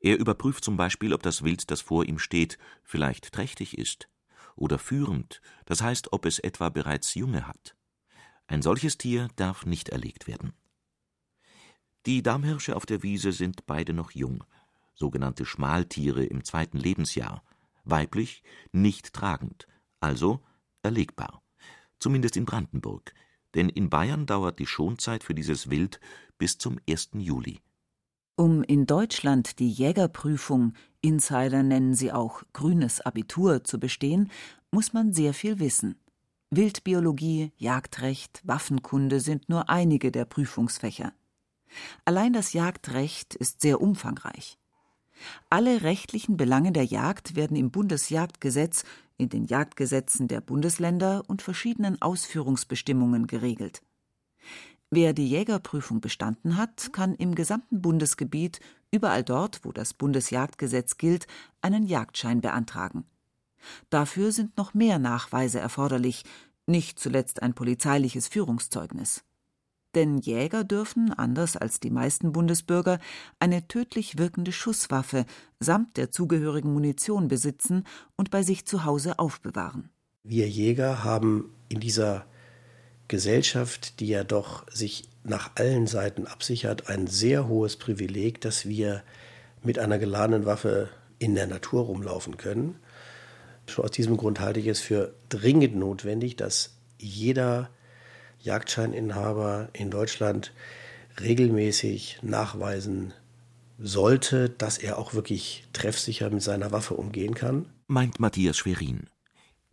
Er 0.00 0.18
überprüft 0.18 0.64
zum 0.64 0.76
Beispiel, 0.76 1.14
ob 1.14 1.22
das 1.22 1.44
Wild, 1.44 1.70
das 1.70 1.80
vor 1.80 2.04
ihm 2.04 2.18
steht, 2.18 2.58
vielleicht 2.82 3.32
trächtig 3.32 3.78
ist 3.78 4.08
oder 4.56 4.78
führend, 4.78 5.40
das 5.64 5.82
heißt, 5.82 6.12
ob 6.12 6.26
es 6.26 6.38
etwa 6.38 6.68
bereits 6.68 7.14
Junge 7.14 7.46
hat. 7.46 7.76
Ein 8.46 8.62
solches 8.62 8.98
Tier 8.98 9.28
darf 9.36 9.64
nicht 9.64 9.88
erlegt 9.88 10.26
werden. 10.26 10.52
Die 12.06 12.22
Damhirsche 12.22 12.74
auf 12.76 12.84
der 12.84 13.02
Wiese 13.02 13.32
sind 13.32 13.64
beide 13.66 13.92
noch 13.92 14.10
jung, 14.10 14.44
sogenannte 14.94 15.46
Schmaltiere 15.46 16.24
im 16.24 16.44
zweiten 16.44 16.78
Lebensjahr, 16.78 17.44
weiblich, 17.84 18.42
nicht 18.72 19.12
tragend, 19.12 19.68
also 20.00 20.42
erlegbar. 20.82 21.42
Zumindest 21.98 22.36
in 22.36 22.44
Brandenburg, 22.44 23.14
denn 23.54 23.68
in 23.68 23.88
Bayern 23.88 24.26
dauert 24.26 24.58
die 24.58 24.66
Schonzeit 24.66 25.22
für 25.22 25.34
dieses 25.34 25.70
Wild 25.70 26.00
bis 26.38 26.58
zum 26.58 26.80
1. 26.88 27.10
Juli. 27.14 27.60
Um 28.36 28.62
in 28.62 28.86
Deutschland 28.86 29.58
die 29.58 29.68
Jägerprüfung, 29.68 30.72
Insider 31.02 31.62
nennen 31.62 31.94
sie 31.94 32.12
auch 32.12 32.42
grünes 32.52 33.00
Abitur, 33.00 33.64
zu 33.64 33.78
bestehen, 33.78 34.30
muss 34.70 34.92
man 34.92 35.12
sehr 35.12 35.34
viel 35.34 35.58
wissen. 35.58 35.96
Wildbiologie, 36.50 37.52
Jagdrecht, 37.56 38.40
Waffenkunde 38.44 39.20
sind 39.20 39.48
nur 39.48 39.68
einige 39.68 40.10
der 40.10 40.24
Prüfungsfächer. 40.24 41.12
Allein 42.04 42.32
das 42.32 42.52
Jagdrecht 42.52 43.34
ist 43.34 43.60
sehr 43.60 43.80
umfangreich. 43.80 44.58
Alle 45.50 45.82
rechtlichen 45.82 46.36
Belange 46.36 46.72
der 46.72 46.84
Jagd 46.84 47.36
werden 47.36 47.56
im 47.56 47.70
Bundesjagdgesetz, 47.70 48.84
in 49.18 49.28
den 49.28 49.44
Jagdgesetzen 49.44 50.26
der 50.28 50.40
Bundesländer 50.40 51.22
und 51.26 51.42
verschiedenen 51.42 52.00
Ausführungsbestimmungen 52.00 53.26
geregelt. 53.26 53.82
Wer 54.94 55.14
die 55.14 55.26
Jägerprüfung 55.26 56.02
bestanden 56.02 56.58
hat, 56.58 56.92
kann 56.92 57.14
im 57.14 57.34
gesamten 57.34 57.80
Bundesgebiet, 57.80 58.60
überall 58.90 59.24
dort, 59.24 59.64
wo 59.64 59.72
das 59.72 59.94
Bundesjagdgesetz 59.94 60.98
gilt, 60.98 61.26
einen 61.62 61.86
Jagdschein 61.86 62.42
beantragen. 62.42 63.04
Dafür 63.88 64.32
sind 64.32 64.58
noch 64.58 64.74
mehr 64.74 64.98
Nachweise 64.98 65.60
erforderlich, 65.60 66.24
nicht 66.66 66.98
zuletzt 66.98 67.40
ein 67.40 67.54
polizeiliches 67.54 68.28
Führungszeugnis. 68.28 69.24
Denn 69.94 70.18
Jäger 70.18 70.62
dürfen, 70.62 71.10
anders 71.14 71.56
als 71.56 71.80
die 71.80 71.90
meisten 71.90 72.32
Bundesbürger, 72.32 72.98
eine 73.38 73.66
tödlich 73.68 74.18
wirkende 74.18 74.52
Schusswaffe 74.52 75.24
samt 75.58 75.96
der 75.96 76.10
zugehörigen 76.10 76.70
Munition 76.70 77.28
besitzen 77.28 77.84
und 78.16 78.30
bei 78.30 78.42
sich 78.42 78.66
zu 78.66 78.84
Hause 78.84 79.18
aufbewahren. 79.18 79.88
Wir 80.22 80.50
Jäger 80.50 81.02
haben 81.02 81.54
in 81.70 81.80
dieser 81.80 82.26
Gesellschaft, 83.12 84.00
die 84.00 84.08
ja 84.08 84.24
doch 84.24 84.64
sich 84.70 85.04
nach 85.22 85.50
allen 85.56 85.86
Seiten 85.86 86.26
absichert, 86.26 86.88
ein 86.88 87.06
sehr 87.06 87.46
hohes 87.46 87.76
Privileg, 87.76 88.40
dass 88.40 88.66
wir 88.66 89.02
mit 89.62 89.78
einer 89.78 89.98
geladenen 89.98 90.46
Waffe 90.46 90.88
in 91.18 91.34
der 91.34 91.46
Natur 91.46 91.82
rumlaufen 91.82 92.38
können. 92.38 92.76
Schon 93.66 93.84
aus 93.84 93.90
diesem 93.90 94.16
Grund 94.16 94.40
halte 94.40 94.60
ich 94.60 94.66
es 94.66 94.80
für 94.80 95.12
dringend 95.28 95.76
notwendig, 95.76 96.36
dass 96.36 96.70
jeder 96.98 97.68
Jagdscheininhaber 98.40 99.68
in 99.74 99.90
Deutschland 99.90 100.54
regelmäßig 101.20 102.18
nachweisen 102.22 103.12
sollte, 103.78 104.48
dass 104.48 104.78
er 104.78 104.96
auch 104.96 105.12
wirklich 105.12 105.64
treffsicher 105.74 106.30
mit 106.30 106.42
seiner 106.42 106.72
Waffe 106.72 106.94
umgehen 106.94 107.34
kann. 107.34 107.66
Meint 107.88 108.20
Matthias 108.20 108.56
Schwerin. 108.56 109.11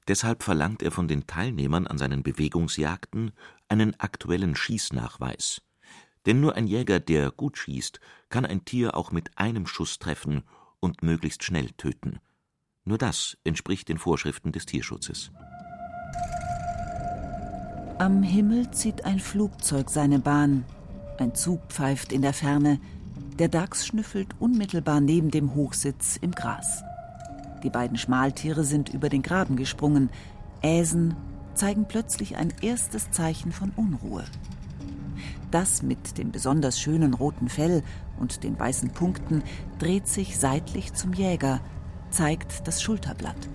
Deshalb 0.09 0.41
verlangt 0.41 0.81
er 0.81 0.89
von 0.89 1.07
den 1.07 1.27
Teilnehmern 1.27 1.85
an 1.85 1.99
seinen 1.99 2.23
Bewegungsjagden 2.23 3.31
einen 3.67 3.97
aktuellen 3.99 4.55
Schießnachweis. 4.55 5.61
Denn 6.25 6.41
nur 6.41 6.55
ein 6.55 6.65
Jäger, 6.65 6.99
der 6.99 7.29
gut 7.29 7.59
schießt, 7.59 7.99
kann 8.29 8.43
ein 8.43 8.65
Tier 8.65 8.97
auch 8.97 9.11
mit 9.11 9.37
einem 9.37 9.67
Schuss 9.67 9.99
treffen 9.99 10.41
und 10.79 11.03
möglichst 11.03 11.43
schnell 11.43 11.69
töten. 11.77 12.17
Nur 12.85 12.97
das 12.97 13.37
entspricht 13.43 13.87
den 13.87 13.99
Vorschriften 13.99 14.51
des 14.51 14.65
Tierschutzes. 14.65 15.31
Am 17.99 18.23
Himmel 18.23 18.71
zieht 18.71 19.05
ein 19.05 19.19
Flugzeug 19.19 19.91
seine 19.91 20.17
Bahn. 20.17 20.65
Ein 21.19 21.35
Zug 21.35 21.61
pfeift 21.69 22.11
in 22.11 22.23
der 22.23 22.33
Ferne. 22.33 22.79
Der 23.37 23.47
Dachs 23.47 23.85
schnüffelt 23.85 24.29
unmittelbar 24.39 25.01
neben 25.01 25.29
dem 25.29 25.53
Hochsitz 25.53 26.17
im 26.19 26.31
Gras. 26.31 26.81
Die 27.63 27.69
beiden 27.69 27.97
Schmaltiere 27.97 28.63
sind 28.63 28.89
über 28.89 29.09
den 29.09 29.21
Graben 29.21 29.55
gesprungen, 29.55 30.09
äsen, 30.61 31.15
zeigen 31.55 31.85
plötzlich 31.87 32.37
ein 32.37 32.53
erstes 32.61 33.11
Zeichen 33.11 33.51
von 33.51 33.71
Unruhe. 33.75 34.23
Das 35.51 35.81
mit 35.81 36.17
dem 36.17 36.31
besonders 36.31 36.79
schönen 36.79 37.13
roten 37.13 37.49
Fell 37.49 37.83
und 38.19 38.43
den 38.43 38.57
weißen 38.57 38.91
Punkten 38.91 39.43
dreht 39.77 40.07
sich 40.07 40.37
seitlich 40.37 40.93
zum 40.93 41.13
Jäger, 41.13 41.59
zeigt 42.11 42.67
das 42.67 42.81
Schulterblatt. 42.81 43.49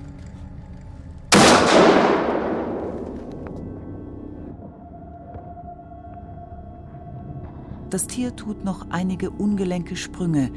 Das 7.90 8.08
Tier 8.08 8.34
tut 8.34 8.64
noch 8.64 8.90
einige 8.90 9.30
ungelenke 9.30 9.94
Sprünge, 9.94 10.50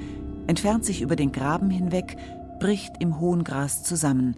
entfernt 0.47 0.85
sich 0.85 1.01
über 1.01 1.15
den 1.15 1.31
Graben 1.31 1.69
hinweg, 1.69 2.17
bricht 2.59 2.95
im 2.99 3.19
hohen 3.19 3.43
Gras 3.43 3.83
zusammen, 3.83 4.35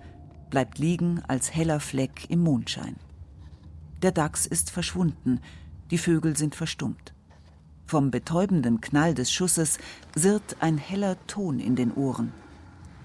bleibt 0.50 0.78
liegen 0.78 1.22
als 1.28 1.54
heller 1.56 1.80
Fleck 1.80 2.30
im 2.30 2.42
Mondschein. 2.42 2.96
Der 4.02 4.12
Dachs 4.12 4.46
ist 4.46 4.72
verschwunden, 4.72 5.40
die 5.92 5.98
Vögel 5.98 6.36
sind 6.36 6.56
verstummt. 6.56 7.14
Vom 7.86 8.12
betäubenden 8.12 8.82
Knall 8.82 9.14
des 9.14 9.32
Schusses 9.32 9.80
sirrt 10.16 10.58
ein 10.60 10.78
heller 10.78 11.16
Ton 11.28 11.60
in 11.60 11.76
den 11.76 11.94
Ohren. 11.94 12.32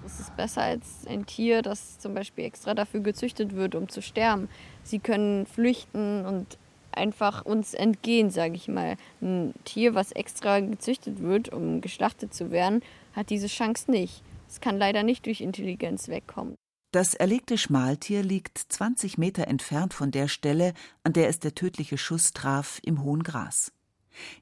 Es 0.05 0.19
ist 0.19 0.35
besser 0.37 0.61
als 0.61 1.07
ein 1.07 1.25
Tier, 1.25 1.61
das 1.61 1.97
zum 1.97 2.13
Beispiel 2.13 2.45
extra 2.45 2.75
dafür 2.75 2.99
gezüchtet 2.99 3.55
wird, 3.55 3.73
um 3.73 3.89
zu 3.89 4.01
sterben. 4.01 4.47
Sie 4.83 4.99
können 4.99 5.47
flüchten 5.47 6.25
und 6.25 6.57
einfach 6.91 7.43
uns 7.43 7.73
entgehen, 7.73 8.29
sage 8.29 8.53
ich 8.55 8.67
mal. 8.67 8.97
Ein 9.21 9.53
Tier, 9.63 9.95
was 9.95 10.11
extra 10.11 10.59
gezüchtet 10.59 11.21
wird, 11.21 11.49
um 11.49 11.81
geschlachtet 11.81 12.33
zu 12.33 12.51
werden, 12.51 12.83
hat 13.13 13.31
diese 13.31 13.47
Chance 13.47 13.89
nicht. 13.89 14.21
Es 14.47 14.61
kann 14.61 14.77
leider 14.77 15.03
nicht 15.03 15.25
durch 15.25 15.41
Intelligenz 15.41 16.07
wegkommen. 16.07 16.55
Das 16.91 17.13
erlegte 17.13 17.57
Schmaltier 17.57 18.23
liegt 18.23 18.57
20 18.57 19.17
Meter 19.17 19.47
entfernt 19.47 19.93
von 19.93 20.11
der 20.11 20.29
Stelle, 20.29 20.73
an 21.03 21.11
der 21.11 21.27
es 21.27 21.39
der 21.39 21.53
tödliche 21.53 21.97
Schuss 21.97 22.31
traf, 22.31 22.79
im 22.83 23.03
hohen 23.03 23.21
Gras. 23.21 23.73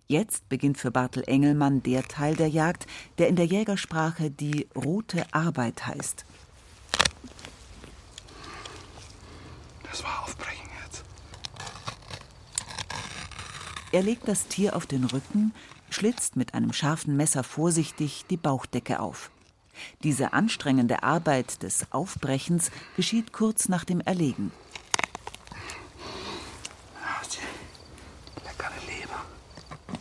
Jetzt 0.05 0.47
beginnt 0.49 0.77
für 0.77 0.91
Bartel 0.91 1.23
Engelmann 1.25 1.81
der 1.81 2.03
Teil 2.03 2.35
der 2.35 2.49
Jagd, 2.49 2.85
der 3.17 3.27
in 3.27 3.35
der 3.35 3.45
Jägersprache 3.45 4.29
die 4.29 4.67
rote 4.75 5.25
Arbeit 5.33 5.87
heißt. 5.87 6.25
Das 9.89 10.03
war 10.03 10.23
Aufbrechen 10.23 10.69
jetzt. 10.85 11.03
Er 13.91 14.03
legt 14.03 14.27
das 14.27 14.47
Tier 14.47 14.75
auf 14.75 14.85
den 14.85 15.05
Rücken, 15.05 15.53
schlitzt 15.89 16.35
mit 16.35 16.53
einem 16.53 16.73
scharfen 16.73 17.17
Messer 17.17 17.43
vorsichtig 17.43 18.25
die 18.29 18.37
Bauchdecke 18.37 18.99
auf. 18.99 19.31
Diese 20.03 20.33
anstrengende 20.33 21.03
Arbeit 21.03 21.63
des 21.63 21.87
Aufbrechens 21.91 22.71
geschieht 22.95 23.33
kurz 23.33 23.69
nach 23.69 23.83
dem 23.83 24.01
Erlegen. 24.01 24.51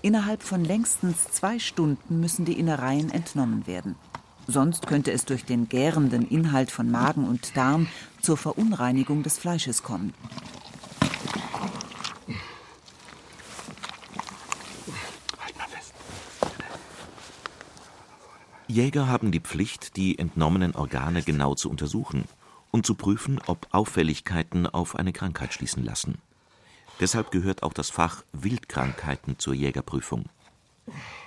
Innerhalb 0.03 0.43
von 0.43 0.65
längstens 0.65 1.31
zwei 1.31 1.61
Stunden 1.61 2.19
müssen 2.19 2.45
die 2.45 2.59
Innereien 2.59 3.11
entnommen 3.11 3.69
werden. 3.69 3.95
Sonst 4.49 4.89
könnte 4.89 5.13
es 5.13 5.25
durch 5.25 5.45
den 5.45 5.69
gärenden 5.69 6.27
Inhalt 6.29 6.73
von 6.73 6.91
Magen 6.91 7.29
und 7.29 7.57
Darm 7.57 7.87
zur 8.21 8.37
Verunreinigung 8.37 9.23
des 9.23 9.39
Fleisches 9.39 9.85
kommen. 9.85 10.13
Jäger 18.73 19.07
haben 19.07 19.33
die 19.33 19.41
Pflicht, 19.41 19.97
die 19.97 20.19
entnommenen 20.19 20.75
Organe 20.75 21.23
genau 21.23 21.55
zu 21.55 21.69
untersuchen 21.69 22.25
und 22.71 22.87
zu 22.87 22.95
prüfen, 22.95 23.39
ob 23.47 23.69
Auffälligkeiten 23.71 24.67
auf 24.67 24.97
eine 24.97 25.13
Krankheit 25.13 25.53
schließen 25.53 25.85
lassen. 25.85 26.19
Deshalb 26.99 27.31
gehört 27.31 27.63
auch 27.63 27.75
das 27.75 27.91
Fach 27.91 28.25
Wildkrankheiten 28.33 29.39
zur 29.39 29.53
Jägerprüfung. 29.53 30.25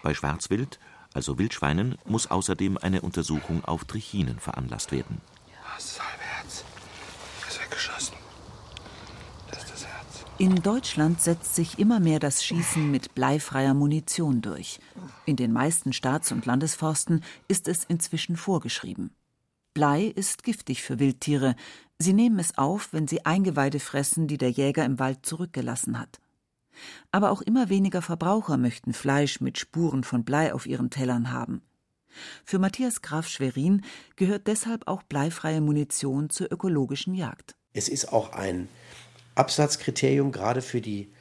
Bei 0.01 0.15
Schwarzwild, 0.15 0.79
also 1.13 1.37
Wildschweinen, 1.37 1.99
muss 2.05 2.31
außerdem 2.31 2.79
eine 2.79 3.01
Untersuchung 3.01 3.63
auf 3.63 3.85
Trichinen 3.85 4.39
veranlasst 4.39 4.91
werden. 4.91 5.21
Das 5.75 5.85
ist 5.85 5.99
das 5.99 6.05
Herz. 6.19 6.63
Das 7.41 7.53
ist 7.53 7.61
weggeschossen. 7.61 8.17
Das 9.51 9.63
ist 9.63 9.71
das 9.71 9.85
Herz. 9.85 10.04
In 10.37 10.61
Deutschland 10.61 11.21
setzt 11.21 11.55
sich 11.55 11.79
immer 11.79 11.99
mehr 11.99 12.19
das 12.19 12.43
Schießen 12.43 12.89
mit 12.89 13.15
bleifreier 13.15 13.73
Munition 13.73 14.41
durch. 14.41 14.79
In 15.25 15.35
den 15.35 15.51
meisten 15.51 15.93
Staats- 15.93 16.31
und 16.31 16.45
Landesforsten 16.45 17.23
ist 17.47 17.67
es 17.67 17.83
inzwischen 17.83 18.35
vorgeschrieben. 18.35 19.11
Blei 19.73 20.05
ist 20.05 20.43
giftig 20.43 20.83
für 20.83 20.99
Wildtiere. 20.99 21.55
Sie 21.99 22.13
nehmen 22.13 22.39
es 22.39 22.57
auf, 22.57 22.93
wenn 22.93 23.07
sie 23.07 23.25
Eingeweide 23.25 23.79
fressen, 23.79 24.27
die 24.27 24.37
der 24.37 24.49
Jäger 24.51 24.85
im 24.85 24.99
Wald 24.99 25.25
zurückgelassen 25.25 25.99
hat. 25.99 26.19
Aber 27.11 27.31
auch 27.31 27.41
immer 27.41 27.69
weniger 27.69 28.01
Verbraucher 28.01 28.57
möchten 28.57 28.93
Fleisch 28.93 29.41
mit 29.41 29.57
Spuren 29.57 30.03
von 30.03 30.23
Blei 30.23 30.53
auf 30.53 30.65
ihren 30.65 30.89
Tellern 30.89 31.31
haben. 31.31 31.61
Für 32.45 32.59
Matthias 32.59 33.01
Graf 33.01 33.27
Schwerin 33.27 33.81
gehört 34.15 34.47
deshalb 34.47 34.87
auch 34.87 35.03
bleifreie 35.03 35.61
Munition 35.61 36.29
zur 36.29 36.51
ökologischen 36.51 37.13
Jagd. 37.13 37.55
Es 37.73 37.89
ist 37.89 38.13
auch 38.13 38.31
ein 38.31 38.69
Absatzkriterium, 39.35 40.31
gerade 40.31 40.61
für 40.61 40.81
die 40.81 41.11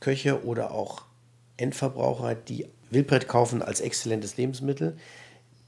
Köche 0.00 0.44
oder 0.44 0.70
auch 0.70 1.02
Endverbraucher, 1.56 2.34
die 2.34 2.66
Wildbret 2.90 3.28
kaufen 3.28 3.62
als 3.62 3.80
exzellentes 3.80 4.36
Lebensmittel. 4.36 4.96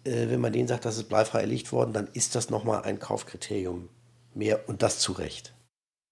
Äh, 0.04 0.28
wenn 0.28 0.40
man 0.40 0.52
denen 0.52 0.68
sagt, 0.68 0.84
das 0.84 0.96
ist 0.96 1.08
bleifrei 1.08 1.40
erlegt 1.40 1.72
worden, 1.72 1.92
dann 1.92 2.08
ist 2.12 2.34
das 2.34 2.50
nochmal 2.50 2.82
ein 2.82 2.98
Kaufkriterium 2.98 3.88
mehr 4.34 4.68
und 4.68 4.82
das 4.82 4.98
zu 4.98 5.12
Recht. 5.12 5.54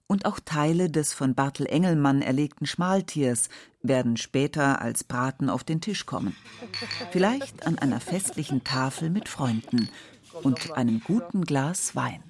Und 0.07 0.27
auch 0.27 0.39
Teile 0.39 0.91
des 0.91 1.13
von 1.15 1.35
Bartel 1.35 1.67
Engelmann 1.67 2.21
erlegten 2.21 2.67
Schmaltiers 2.67 3.49
werden 3.83 4.17
später 4.17 4.83
als 4.83 5.03
Braten 5.03 5.49
auf 5.49 5.65
den 5.65 5.81
Tisch 5.81 6.05
kommen. 6.05 6.37
Vielleicht 7.11 7.67
an 7.67 7.79
einer 7.79 8.01
festlichen 8.01 8.65
Tafel 8.65 9.09
mit 9.09 9.29
Freunden 9.29 9.89
und 10.43 10.73
einem 10.77 11.01
guten 11.01 11.45
Glas 11.45 11.97
Wein. 11.97 12.23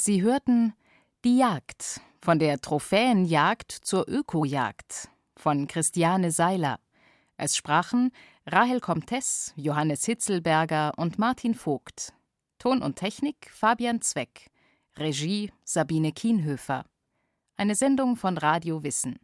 Sie 0.00 0.22
hörten 0.22 0.74
Die 1.24 1.38
Jagd 1.38 2.00
von 2.20 2.38
der 2.38 2.60
Trophäenjagd 2.60 3.72
zur 3.72 4.08
Ökojagd 4.08 5.08
von 5.34 5.66
Christiane 5.66 6.30
Seiler. 6.30 6.78
Es 7.36 7.56
sprachen 7.56 8.12
Rahel 8.46 8.78
Comtes, 8.78 9.52
Johannes 9.56 10.04
Hitzelberger 10.04 10.92
und 10.96 11.18
Martin 11.18 11.56
Vogt. 11.56 12.12
Ton 12.60 12.80
und 12.80 12.94
Technik 12.94 13.50
Fabian 13.50 14.00
Zweck. 14.00 14.52
Regie 14.96 15.50
Sabine 15.64 16.12
Kienhöfer. 16.12 16.84
Eine 17.56 17.74
Sendung 17.74 18.14
von 18.14 18.38
Radio 18.38 18.84
Wissen. 18.84 19.18